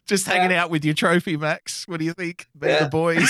[0.08, 1.88] Just hanging out with your trophy, Max.
[1.88, 2.48] What do you think?
[2.56, 2.84] About Yeah.
[2.84, 3.30] the boys.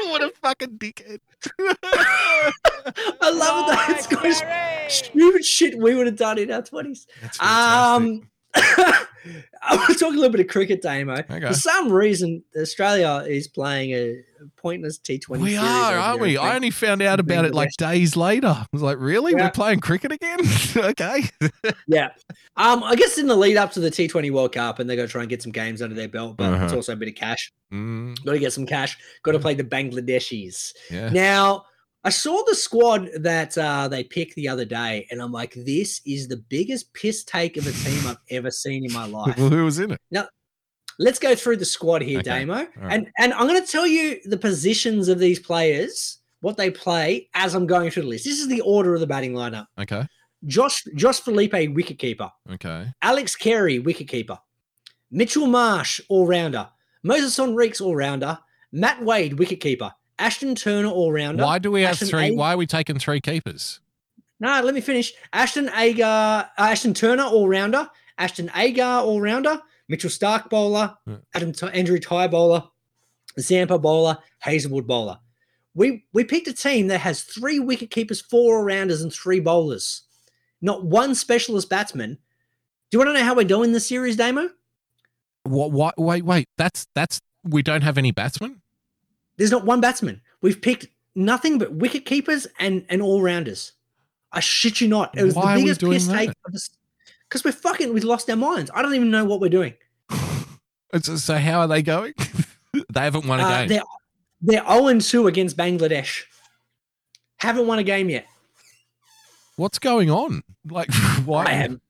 [0.00, 1.20] what a fucking dickhead.
[1.58, 3.76] I love it.
[3.88, 7.06] That's good stupid shit we would have done in our twenties.
[7.38, 8.28] Um,
[9.62, 11.14] I want to talk a little bit of cricket, Damo.
[11.18, 11.40] Okay.
[11.46, 14.22] For some reason, Australia is playing a
[14.56, 15.42] pointless T Twenty.
[15.44, 16.38] We series are, aren't we?
[16.38, 18.48] I only found out about it like days later.
[18.48, 19.32] I was like, really?
[19.32, 19.44] Yeah.
[19.44, 20.38] We're playing cricket again?
[20.76, 21.24] okay.
[21.86, 22.08] yeah.
[22.56, 24.96] Um, I guess in the lead up to the T Twenty World Cup, and they're
[24.96, 26.76] going to try and get some games under their belt, but it's Uh-huh.
[26.76, 27.52] also a bit of cash.
[27.72, 28.96] Mm, Got to get some cash.
[29.22, 30.72] Got to play the Bangladeshis.
[30.90, 31.10] yeah.
[31.10, 31.66] Now,
[32.02, 36.00] I saw the squad that uh, they picked the other day, and I'm like, this
[36.06, 39.36] is the biggest piss take of a team I've ever seen in my life.
[39.36, 40.00] well, who was in it?
[40.10, 40.26] Now,
[40.98, 42.30] let's go through the squad here, Okay.
[42.40, 42.68] Damo, right.
[42.88, 47.28] and and I'm going to tell you the positions of these players, what they play
[47.34, 48.24] as I'm going through the list.
[48.24, 50.06] This is the order of the batting lineup: Okay.
[50.46, 52.86] Josh Josh Philippe, wicketkeeper; Okay.
[53.02, 54.38] Alex Carey, wicketkeeper;
[55.10, 56.66] Mitchell Marsh, all rounder;
[57.02, 58.38] Moses Henriques, all rounder;
[58.72, 61.42] Matt Wade, wicketkeeper; Ashton Turner, all rounder.
[61.42, 62.30] Why do we have Ashton three?
[62.32, 63.80] Why are we taking three keepers?
[64.38, 65.12] no, let me finish.
[65.32, 67.88] Ashton Agar, uh, Ashton Turner, all rounder.
[68.18, 69.60] Ashton Agar, all rounder.
[69.88, 70.96] Mitchell Starc, bowler.
[71.34, 72.64] Adam T- Andrew Tye, bowler.
[73.38, 74.18] Zampa, bowler.
[74.38, 75.18] Hazlewood, bowler.
[75.74, 79.40] We we picked a team that has three wicket keepers, four all rounders, and three
[79.40, 80.02] bowlers.
[80.60, 82.18] Not one specialist batsman.
[82.90, 84.50] Do you want to know how we're doing this series, Damo?
[85.44, 85.72] What?
[85.72, 85.98] What?
[85.98, 86.46] Wait, wait.
[86.58, 87.20] That's that's.
[87.42, 88.60] We don't have any batsmen.
[89.40, 90.20] There's not one batsman.
[90.42, 93.72] We've picked nothing but wicket keepers and and all rounders.
[94.30, 95.16] I shit you not.
[95.16, 96.36] It was Why the biggest piss that?
[96.48, 96.68] this
[97.26, 98.70] because we're fucking we've lost our minds.
[98.74, 99.72] I don't even know what we're doing.
[101.00, 102.12] So, how are they going?
[102.92, 103.68] they haven't won a Uh, game.
[103.68, 103.82] they're
[104.62, 106.24] they're 0 2 against Bangladesh.
[107.38, 108.26] Haven't won a game yet.
[109.56, 110.42] What's going on?
[110.68, 110.92] Like,
[111.24, 111.46] why?
[111.46, 111.80] I have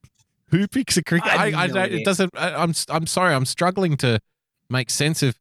[0.51, 1.33] Who picks a cricket?
[1.33, 1.93] I I, I, no don't.
[1.93, 2.31] It doesn't.
[2.37, 2.75] I, I'm.
[2.89, 3.35] I'm sorry.
[3.35, 4.21] I'm struggling to
[4.69, 5.37] make sense of.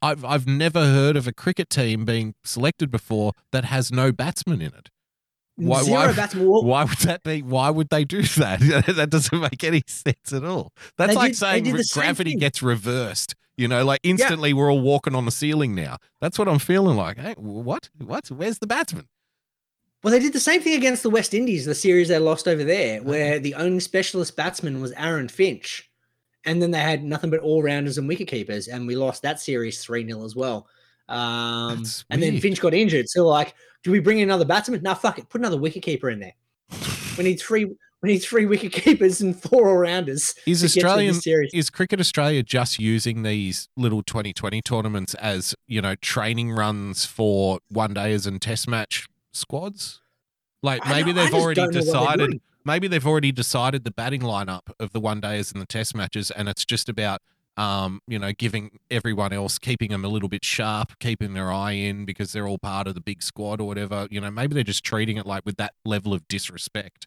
[0.00, 4.60] I've I've never heard of a cricket team being selected before that has no batsman
[4.60, 4.88] in it.
[5.56, 5.82] Why?
[5.82, 6.48] zero why, batsmen.
[6.48, 7.42] Well, why would that be?
[7.42, 8.60] Why would they do that?
[8.96, 10.72] that doesn't make any sense at all.
[10.96, 13.34] That's They like did- saying did re- the same gravity gets reversed.
[13.58, 15.98] You know, like instantly we're all walking on the ceiling now.
[16.22, 17.18] That's what I'm feeling like.
[17.18, 17.90] Hey, what?
[17.98, 18.28] What?
[18.28, 19.08] Where's the batsman?
[20.02, 22.64] Well, they did the same thing against the West Indies, the series they lost over
[22.64, 25.88] there, where the only specialist batsman was Aaron Finch.
[26.44, 29.40] And then they had nothing but all rounders and wicket keepers, and we lost that
[29.40, 30.66] series 3 0 as well.
[31.08, 32.40] Um, and then.
[32.40, 33.08] Finch got injured.
[33.08, 34.82] So, like, do we bring in another batsman?
[34.82, 35.28] No, fuck it.
[35.28, 36.34] Put another wicket keeper in there.
[37.18, 37.66] We need three.
[37.66, 40.34] We need three wicket keepers and four all rounders.
[40.46, 45.54] Is to get through Australian is Cricket Australia just using these little 2020 tournaments as
[45.66, 50.00] you know training runs for one days and test match squads?
[50.62, 52.40] Like maybe they've already don't know what they're decided.
[52.64, 56.30] Maybe they've already decided the batting lineup of the one days and the test matches,
[56.30, 57.20] and it's just about
[57.56, 61.72] um, you know, giving everyone else, keeping them a little bit sharp, keeping their eye
[61.72, 64.08] in because they're all part of the big squad or whatever.
[64.10, 67.06] You know, maybe they're just treating it like with that level of disrespect.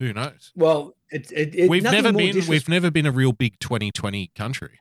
[0.00, 0.52] Who knows?
[0.56, 4.32] Well, it, it, it, we've never been disres- we've never been a real big 2020
[4.34, 4.80] country.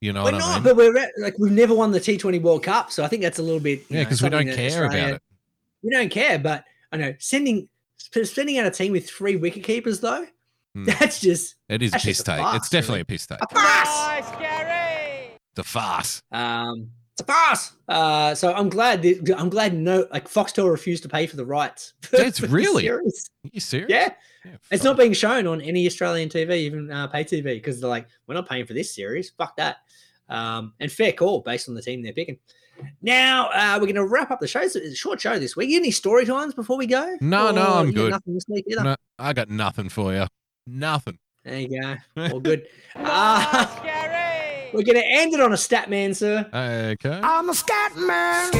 [0.00, 0.62] You know We're what I not, mean?
[0.64, 3.38] but we're at- like we've never won the T20 World Cup, so I think that's
[3.38, 3.84] a little bit.
[3.88, 5.22] Yeah, because we don't care about it.
[5.82, 7.68] We don't care, but I know sending
[8.12, 10.26] sending out a team with three wicket keepers though.
[10.74, 10.84] Hmm.
[10.84, 12.38] That's just It is a piss a take.
[12.40, 13.00] farce, It's definitely really.
[13.02, 13.38] a piss take.
[13.40, 14.30] a farce.
[15.54, 16.22] The farce.
[16.32, 17.72] Um, it's a farce.
[17.88, 19.02] Uh, so I'm glad.
[19.02, 21.92] That, I'm glad no, like Foxtel refused to pay for the rights.
[22.02, 22.82] for- It's for the really?
[22.82, 23.30] series.
[23.44, 23.88] Are you serious?
[23.88, 24.08] Yeah.
[24.72, 28.08] It's not being shown on any Australian TV, even uh, pay TV, because they're like,
[28.26, 29.30] we're not paying for this series.
[29.30, 29.76] Fuck that.
[30.28, 32.38] Um, and fair call based on the team they're picking.
[33.02, 34.60] Now uh, we're going to wrap up the show.
[34.60, 35.70] It's a short show this week.
[35.70, 37.16] You got any story times before we go?
[37.20, 38.10] No, no, I'm got good.
[38.10, 38.84] Nothing this week either.
[38.84, 40.26] No, I got nothing for you.
[40.66, 41.18] Nothing.
[41.44, 41.96] There you go.
[42.32, 42.66] All good.
[42.96, 43.66] Uh,
[44.72, 46.48] we're going to end it on a stat man, sir.
[46.52, 47.20] Okay.
[47.22, 48.50] I'm a stat man.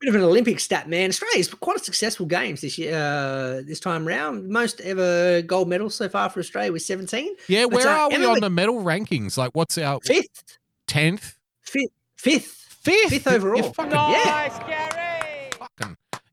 [0.00, 1.08] Bit of an Olympic stat man.
[1.10, 2.96] Australia's quite a successful games this year.
[2.96, 7.34] Uh, this time round, most ever gold medals so far for Australia was 17.
[7.48, 9.36] Yeah, But, where uh, are we on the medal rankings?
[9.36, 10.58] Like, what's our fifth?
[10.86, 11.36] Tenth?
[11.62, 11.90] Fifth.
[12.18, 12.76] Fifth.
[12.82, 13.10] Fifth.
[13.10, 13.56] Fifth overall.
[13.62, 14.64] You're fucking- yeah.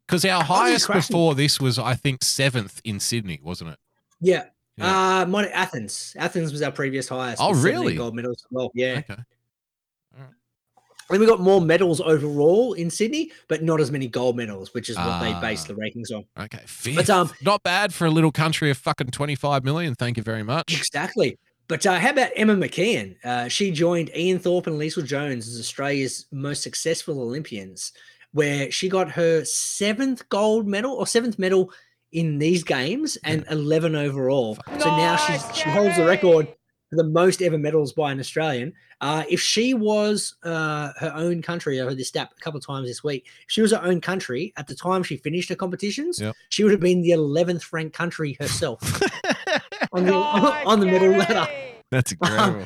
[0.07, 3.79] Because our highest before this was, I think, seventh in Sydney, wasn't it?
[4.21, 4.45] Yeah.
[4.79, 6.15] Uh, mine, Athens.
[6.19, 7.41] Athens was our previous highest.
[7.41, 7.95] Oh, really?
[7.95, 8.38] Gold medals.
[8.43, 9.01] as Well, yeah.
[9.09, 9.21] Okay.
[11.07, 14.89] And we got more medals overall in Sydney, but not as many gold medals, which
[14.89, 15.19] is what Ah.
[15.39, 16.25] they base the rankings on.
[16.45, 16.95] Okay, fifth.
[16.95, 19.93] But um, Not bad for a little country of fucking 25 million.
[19.93, 20.75] Thank you very much.
[20.75, 21.38] Exactly.
[21.68, 23.16] But uh, how about Emma McKeon?
[23.24, 27.91] Uh, she joined Ian Thorpe and Leisel Jones as Australia's most successful Olympians,
[28.34, 31.72] where she got her seventh gold medal or seventh medal
[32.11, 34.57] in these games and 11 overall.
[34.80, 36.47] So now she's, she holds the record
[36.89, 38.72] for the most ever medals by an Australian.
[39.01, 42.66] Uh, if she was uh, her own country, I heard this stat a couple of
[42.66, 43.26] times this week.
[43.26, 46.36] If she was her own country at the time she finished her competitions, Yep.
[46.49, 48.80] she would have been the 11th ranked country herself
[49.91, 50.13] on the
[50.65, 51.47] on the medal ladder.
[51.91, 52.65] That's incredible.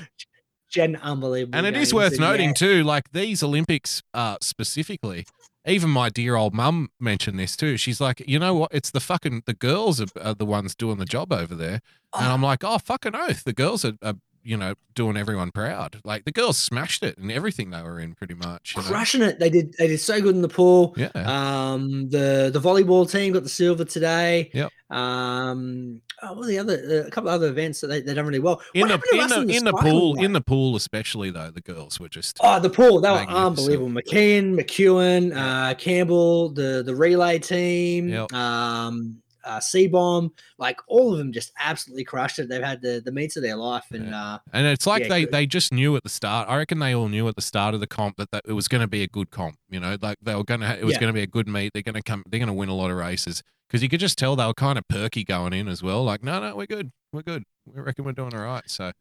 [0.70, 1.58] She had unbelievable.
[1.58, 5.26] and it is games, worth and noting yeah, too, like these Olympics uh, specifically.
[5.68, 7.76] Even my dear old mum mentioned this too.
[7.76, 8.72] She's like, you know what?
[8.74, 11.82] It's the fucking the girls are, are the ones doing the job over there,
[12.18, 16.00] and I'm like, oh fucking oath, the girls are, are you know doing everyone proud.
[16.04, 18.74] Like the girls smashed it and everything they were in, pretty much.
[18.76, 18.88] you know?
[18.88, 19.40] crushing it.
[19.40, 19.74] They did.
[19.78, 20.94] They did so good in the pool.
[20.98, 21.10] Yeah.
[21.16, 22.10] Um.
[22.10, 24.50] The the volleyball team got the silver today.
[24.54, 24.72] Yep.
[24.90, 26.02] Um.
[26.22, 26.74] Oh, what are the other?
[26.74, 28.62] Uh, a couple of other events that they they done really well.
[28.74, 30.26] In What the happened to in the in the pool one?
[30.26, 33.00] in the pool especially though the girls were just Oh, the pool.
[33.00, 33.90] They were unbelievable.
[33.90, 38.34] McKeon, McKeown, uh, Campbell, the the relay team, Yep.
[38.34, 42.50] um, uh, C-bomb, like all of them just absolutely crushed it.
[42.50, 45.22] They've had the, the meets of their life, and uh, And it's like Yeah, they,
[45.26, 45.32] good.
[45.34, 46.50] they just knew at the start.
[46.50, 48.68] I reckon they all knew at the start of the comp that, that it was
[48.68, 49.58] going to be a good comp.
[49.70, 50.78] You know, like they were going to.
[50.78, 51.00] It was Yeah.
[51.02, 51.74] going to be a good meet.
[51.74, 52.24] They're going to come.
[52.30, 54.54] They're going to win a lot of races because you could just tell they were
[54.54, 56.04] kind of perky going in as well.
[56.04, 56.92] Like, no, no, we're good.
[57.12, 57.44] We're good.
[57.66, 58.64] We reckon we're doing all right.
[58.70, 58.92] So,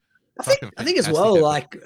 [0.41, 1.77] I think I think as well, like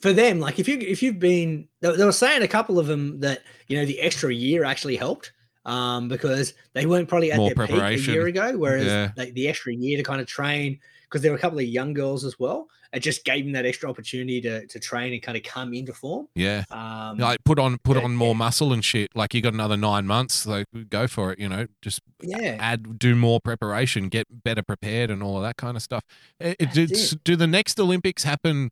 [0.00, 2.86] for them, like if you if you've been, they, they were saying a couple of
[2.86, 5.32] them that you know the extra year actually helped,
[5.70, 9.12] um, because they weren't probably at More their peak a year ago, whereas Yeah.
[9.16, 11.92] like, the extra year to kind of train, because there were a couple of young
[11.92, 15.36] girls as well, it just gave them that extra opportunity to to train and kind
[15.38, 16.26] of come into form.
[16.34, 19.10] yeah, Um, like put on put yeah, on more muscle and shit.
[19.14, 20.44] Like you got another nine months.
[20.44, 21.38] Like go for it.
[21.38, 22.56] You know, just Yeah.
[22.58, 26.02] add do more preparation, get better prepared, and all of that kind of stuff.
[26.40, 27.14] It, it, do, it.
[27.22, 28.70] do the next Olympics happen?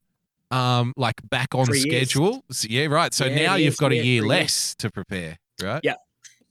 [0.50, 2.42] Um, like back on Three schedule.
[2.50, 3.12] So, yeah, right.
[3.14, 4.26] So Yeah, now you've got a year three years.
[4.26, 5.80] less to prepare, right?
[5.84, 5.94] Yeah.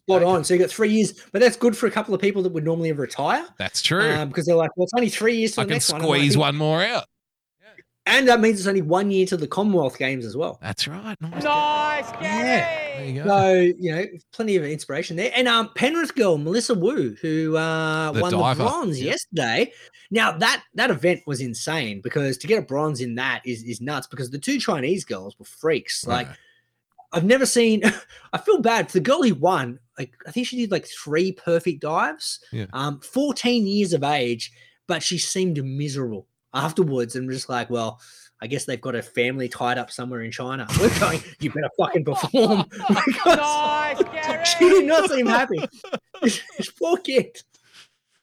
[0.08, 0.44] Spot on.
[0.44, 2.64] So you got three years, but that's good for a couple of people that would
[2.64, 3.46] normally retire.
[3.58, 4.10] That's true.
[4.10, 6.02] Um, because they're like, well, it's only three years to I the can next one.
[6.02, 7.06] I'm like, squeeze one more out.
[8.08, 10.60] And that means it's only one year to the Commonwealth Games as well.
[10.62, 11.18] That's right.
[11.20, 11.44] Nice.
[12.22, 12.98] Yeah.
[12.98, 13.28] There you go.
[13.28, 15.32] So, you know, plenty of inspiration there.
[15.36, 19.12] And um Penrith girl, Melissa Wu, who uh The won diver, the bronze yeah.
[19.12, 19.74] yesterday.
[20.10, 23.82] Now that that event was insane because to get a bronze in that is is
[23.82, 26.08] nuts because the two Chinese girls were freaks.
[26.08, 26.30] Like
[27.12, 27.84] I've never seen
[28.34, 29.80] I feel bad for the girl who won.
[29.98, 32.40] Like I think she did like three perfect dives.
[32.52, 32.66] Yeah.
[32.74, 34.52] Um 14 years of age,
[34.88, 38.00] but she seemed miserable afterwards and just like, well,
[38.42, 40.68] I guess they've got a family tied up somewhere in China.
[40.80, 42.66] We're going, you better fucking perform.
[43.06, 45.60] because she did not seem happy.
[46.22, 47.42] this poor kid.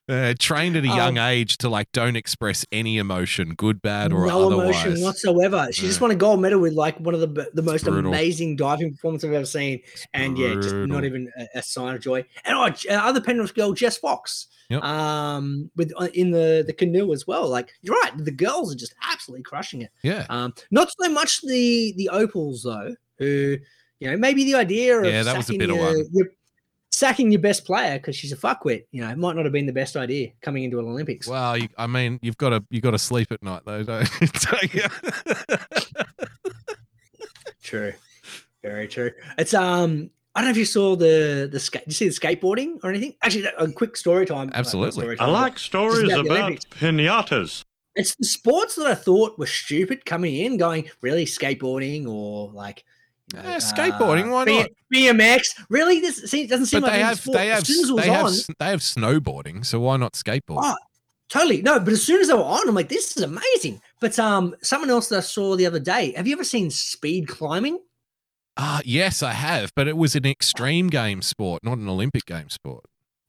[0.07, 4.27] Uh, trained at a young age to like don't express any emotion, good, bad, or
[4.27, 4.85] no otherwise.
[4.85, 5.69] emotion whatsoever.
[5.73, 8.13] She just won a gold medal with like one of the the most brutal.
[8.13, 9.81] amazing diving performance I've ever seen,
[10.13, 12.23] and yeah, just not even a, a sign of joy.
[12.45, 14.83] And oh, uh, other Penrith girl, Jess Fox, Yep.
[14.85, 17.49] um, with uh, in the the canoe as well.
[17.49, 19.91] Like you're right, the girls are just absolutely crushing it.
[20.03, 20.27] Yeah.
[20.29, 23.57] Um, not so much the the opals though, who
[24.01, 26.05] you know maybe the idea of Yeah, that was a bit of one.
[26.13, 26.29] your-
[26.95, 28.85] sacking your best player because she's a fuckwit.
[28.93, 31.27] You know, it might not have been the best idea coming into an Olympics.
[31.27, 34.11] Well, you, I mean, you've got to you got to sleep at night though, don't,
[34.21, 34.83] don't you?
[37.63, 37.93] True.
[38.63, 39.11] Very true.
[39.39, 41.85] It's um I don't know if you saw the the skate.
[41.85, 43.15] Did you see the skateboarding or anything?
[43.23, 44.47] Actually, a quick story time.
[44.47, 45.03] like, not Absolutely.
[45.03, 47.65] story I like stories the about pinatas.
[47.97, 52.79] It's the sports that I thought were stupid coming in, going really skateboarding or like
[52.79, 52.94] you know,
[53.33, 54.69] Yeah, skateboarding, why not?
[54.93, 55.65] BMX.
[55.71, 57.39] Really, this see, doesn't seem but like they any have sport.
[57.39, 59.97] they have as soon as it was they have on, they have snowboarding, so why
[59.97, 60.61] not skateboard?
[60.63, 60.77] Oh,
[61.31, 61.63] totally.
[61.63, 63.81] No, but as soon as they were on, I'm like, this is amazing.
[64.01, 66.13] But um, someone else that I saw the other day.
[66.17, 67.81] Have you ever seen speed climbing?
[68.57, 72.51] Ah, yes, I have, but it was an extreme game sport, not an Olympic game
[72.51, 72.85] sport.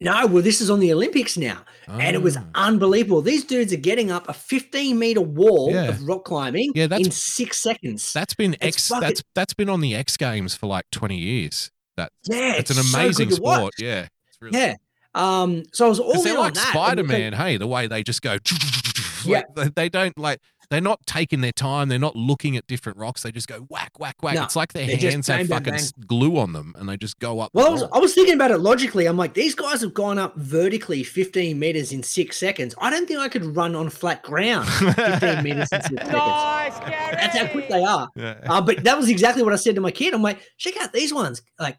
[0.05, 2.43] No, well, this is on the Olympics now, and it was Ah.
[2.53, 3.21] unbelievable.
[3.23, 5.85] These dudes are getting up a 15 meter wall Yeah.
[5.89, 8.13] of rock climbing Yeah, that's- in six seconds.
[8.13, 8.87] That's been It's X.
[8.89, 11.71] fucking- That's that's been on the X Games for like twenty years.
[11.97, 13.57] That Yeah, it's an it's so amazing watch.
[13.57, 13.73] sport.
[13.79, 14.07] Yeah,
[14.41, 14.75] really yeah.
[15.15, 18.37] Um, so I was all they're like Spider Man, Hey, the way they just go.
[19.25, 19.41] Yeah.
[19.55, 20.39] like, they don't like.
[20.69, 21.89] They're not taking their time.
[21.89, 23.23] They're not looking at different rocks.
[23.23, 24.35] They just go whack, whack, whack.
[24.35, 26.07] No, it's like their they're just hands have bang, bang, fucking bang.
[26.07, 27.51] glue on them, and they just go up.
[27.53, 27.83] Well, I was.
[27.93, 29.05] I was thinking about it logically.
[29.05, 32.75] I'm like, these guys have gone up vertically 15 meters in six seconds.
[32.79, 34.95] I don't think I could run on flat ground 15
[35.43, 36.11] meters in six seconds.
[36.11, 38.09] That's how quick they are.
[38.15, 38.39] Yeah.
[38.45, 40.13] Uh, but that was exactly what I said to my kid.
[40.13, 41.41] I'm like, check out these ones.
[41.59, 41.77] Like,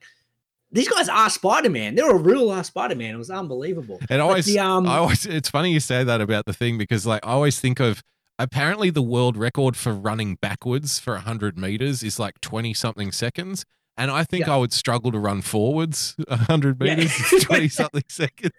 [0.73, 1.95] these guys are Spider Man.
[1.95, 3.15] They're a real life Spider Man.
[3.15, 3.99] It was unbelievable.
[4.11, 7.07] And always, the, um, I always, it's funny you say that about the thing because,
[7.07, 8.03] like, I always think of
[8.39, 13.65] apparently the world record for running backwards for 100 meters is like 20 something seconds.
[13.97, 14.55] And I think Yeah.
[14.55, 18.53] I would struggle to run forwards 100 meters in 20 something seconds.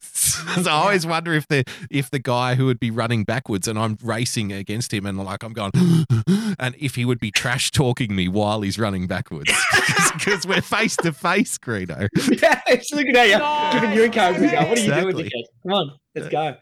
[0.00, 3.78] So I always wonder if the if the guy who would be running backwards and
[3.78, 5.70] I'm racing against him and like I'm going
[6.58, 9.50] and if he would be trash talking me while he's running backwards
[10.12, 12.06] because we're face to face, Greeno.
[12.42, 14.52] yeah, it's looking at you, giving you encouragement.
[14.52, 15.12] What are you Exactly.
[15.14, 15.44] doing, dickhead?
[15.62, 16.56] Come on, let's go.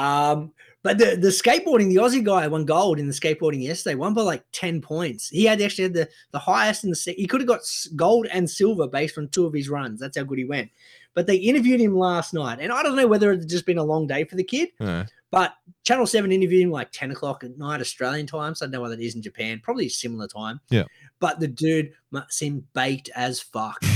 [0.00, 0.52] Um,
[0.84, 3.96] but the the skateboarding, the Aussie guy won gold in the skateboarding yesterday.
[3.96, 5.28] Won by like ten points.
[5.28, 6.96] He had actually had the the highest in the.
[6.96, 7.60] se- He could have got
[7.96, 9.98] gold and silver based on two of his runs.
[9.98, 10.70] That's how good he went.
[11.14, 13.84] But they interviewed him last night, and I don't know whether it's just been a
[13.84, 14.68] long day for the kid.
[14.78, 15.06] Yeah.
[15.30, 18.54] But Channel 7 interviewed him like 10 o'clock at night, Australian time.
[18.54, 19.60] So I don't know what it is in Japan.
[19.62, 20.60] Probably a similar time.
[20.70, 20.84] Yeah.
[21.18, 23.82] But the dude must seem baked as fuck.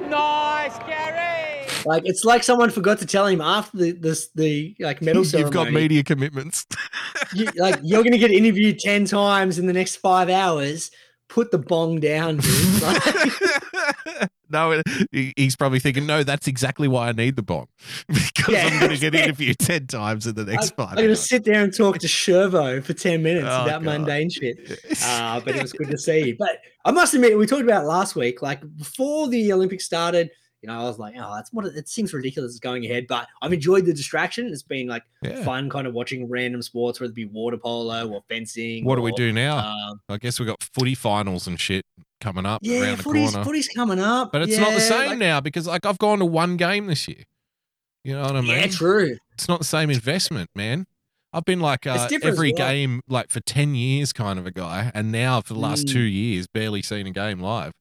[0.00, 1.57] Nice, Gary!
[1.84, 5.30] Like it's like someone forgot to tell him after the this the like medal You've
[5.30, 5.52] ceremony.
[5.52, 6.66] got media commitments.
[7.34, 10.90] you, like you're gonna get interviewed 10 times in the next five hours.
[11.28, 12.40] Put the bong down.
[12.80, 14.80] Like, no,
[15.12, 17.66] he's probably thinking, no, that's exactly why I need the bong
[18.08, 21.44] because Yeah, I'm going to get interviewed 10 times in the next I'm gonna sit
[21.44, 23.84] there and talk to Shervo for 10 minutes Oh, about God.
[23.84, 24.56] mundane shit.
[25.04, 26.32] Uh, but it was good to see.
[26.32, 28.40] But I must admit, we talked about last week.
[28.40, 30.30] Like before the Olympics started,
[30.62, 33.06] you know, I was like, oh, that's what it, it seems ridiculous it's going ahead.
[33.06, 34.48] But I've enjoyed the distraction.
[34.48, 35.44] It's been like Yeah.
[35.44, 38.84] fun kind of watching random sports, whether it be water polo or fencing.
[38.84, 39.58] What do we do now?
[39.58, 41.84] Um, I guess we've got footy finals and shit
[42.20, 43.44] coming up yeah, around the footy's, corner.
[43.44, 44.32] footy's coming up.
[44.32, 47.06] but it's not the same like- now because like I've gone to one game this
[47.06, 47.22] year.
[48.04, 48.50] You know what I mean?
[48.50, 49.16] Yeah, true.
[49.34, 50.86] It's not the same investment, man.
[51.32, 52.56] I've been like uh, every well.
[52.68, 55.92] game like for 10 years kind of a guy and now for the last Mm.
[55.92, 57.72] 2 years barely seen a game live.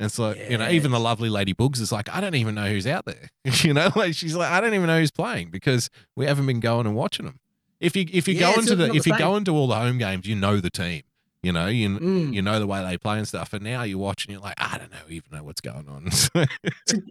[0.00, 2.54] And it's like, you know, even the lovely lady Bugs is like, I don't even
[2.54, 3.28] know who's out there.
[3.44, 6.58] you know, like she's like, I don't even know who's playing because we haven't been
[6.60, 7.38] going and watching them.
[7.80, 9.98] If you if you Yeah, go into the if you go into all the home
[9.98, 11.02] games, you know the team.
[11.42, 12.32] You know, you Mm.
[12.32, 13.52] you know the way they play and stuff.
[13.52, 16.06] And now you watch and you're like, I don't know, even know what's going on.
[16.08, 16.48] it's a,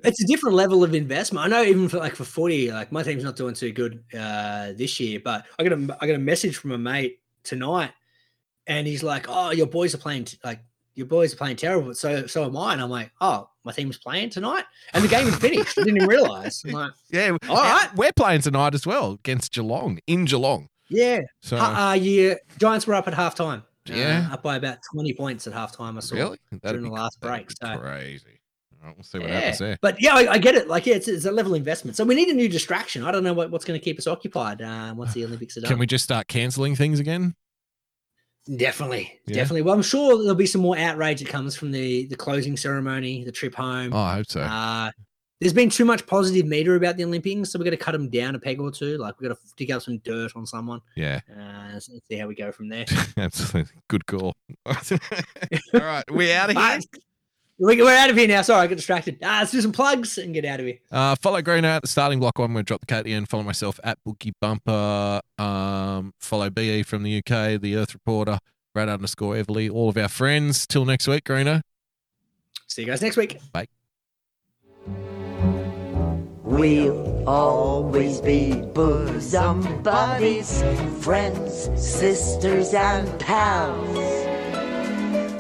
[0.04, 1.46] it's a different level of investment.
[1.46, 4.74] I know even for like for footy, like my team's not doing too good uh
[4.76, 7.92] this year, but I got a I got a message from a mate tonight,
[8.68, 10.60] and he's like, "Oh, your boys are playing t- like
[10.96, 13.72] your boys are playing terrible, but so so am I." And I'm like, "Oh, my
[13.72, 15.78] team's playing tonight," and the game is finished.
[15.78, 16.62] I didn't even realize.
[16.66, 20.68] I'm like, yeah, all right, we're playing tonight as well against Geelong in Geelong.
[20.90, 21.22] yeah.
[21.42, 23.64] So- uh, yeah, Giants were up at halftime.
[23.86, 24.28] Yeah.
[24.30, 25.98] uh, up by about twenty points at halftime.
[25.98, 26.38] I saw Really?
[26.64, 27.50] during the last break.
[27.52, 28.40] So Crazy.
[28.84, 29.78] Right, we'll see what Yeah, happens there.
[29.82, 30.68] but yeah, I, I get it.
[30.70, 31.98] Like, yeah, it's, it's a level investment.
[31.98, 33.04] So we need a new distraction.
[33.04, 35.62] I don't know what, what's going to keep us occupied uh, once the Olympics are
[35.62, 35.70] done.
[35.70, 37.36] Can we just start canceling things again?
[38.56, 39.36] Definitely, Yeah?
[39.36, 39.62] definitely.
[39.62, 43.24] Well, I'm sure there'll be some more outrage that comes from the the closing ceremony,
[43.24, 43.94] the trip home.
[43.94, 44.42] Oh, I hope so.
[44.42, 44.90] Uh,
[45.40, 48.10] there's been too much positive media about the Olympics, so we've got to cut them
[48.10, 48.98] down a peg or two.
[48.98, 50.82] Like we've got to dig up some dirt on someone.
[50.96, 52.86] Yeah, Uh, see how we go from there.
[53.18, 53.72] absolutely.
[53.88, 54.36] Good call.
[54.66, 54.76] All
[55.74, 56.80] right, we're out of here.
[56.94, 57.00] We-
[57.60, 58.42] We're out of here now.
[58.42, 59.20] Sorry, I got distracted.
[59.22, 60.78] Ah, let's do some plugs and get out of here.
[60.90, 62.54] Uh, follow Green at the starting block one.
[62.54, 63.28] We'll drop the cat at the end.
[63.28, 65.20] Follow myself at Bookie Bumper.
[65.38, 68.40] Um, follow BE from the UK, the Earth Reporter,
[68.74, 70.66] Brad underscore Everly, all of our friends.
[70.66, 71.62] Till next week, Greeno.
[72.68, 73.40] See you guys next week.
[73.52, 73.68] Bye.
[76.44, 80.64] We'll always be bosom buddies,
[81.02, 84.39] friends, sisters, and pals.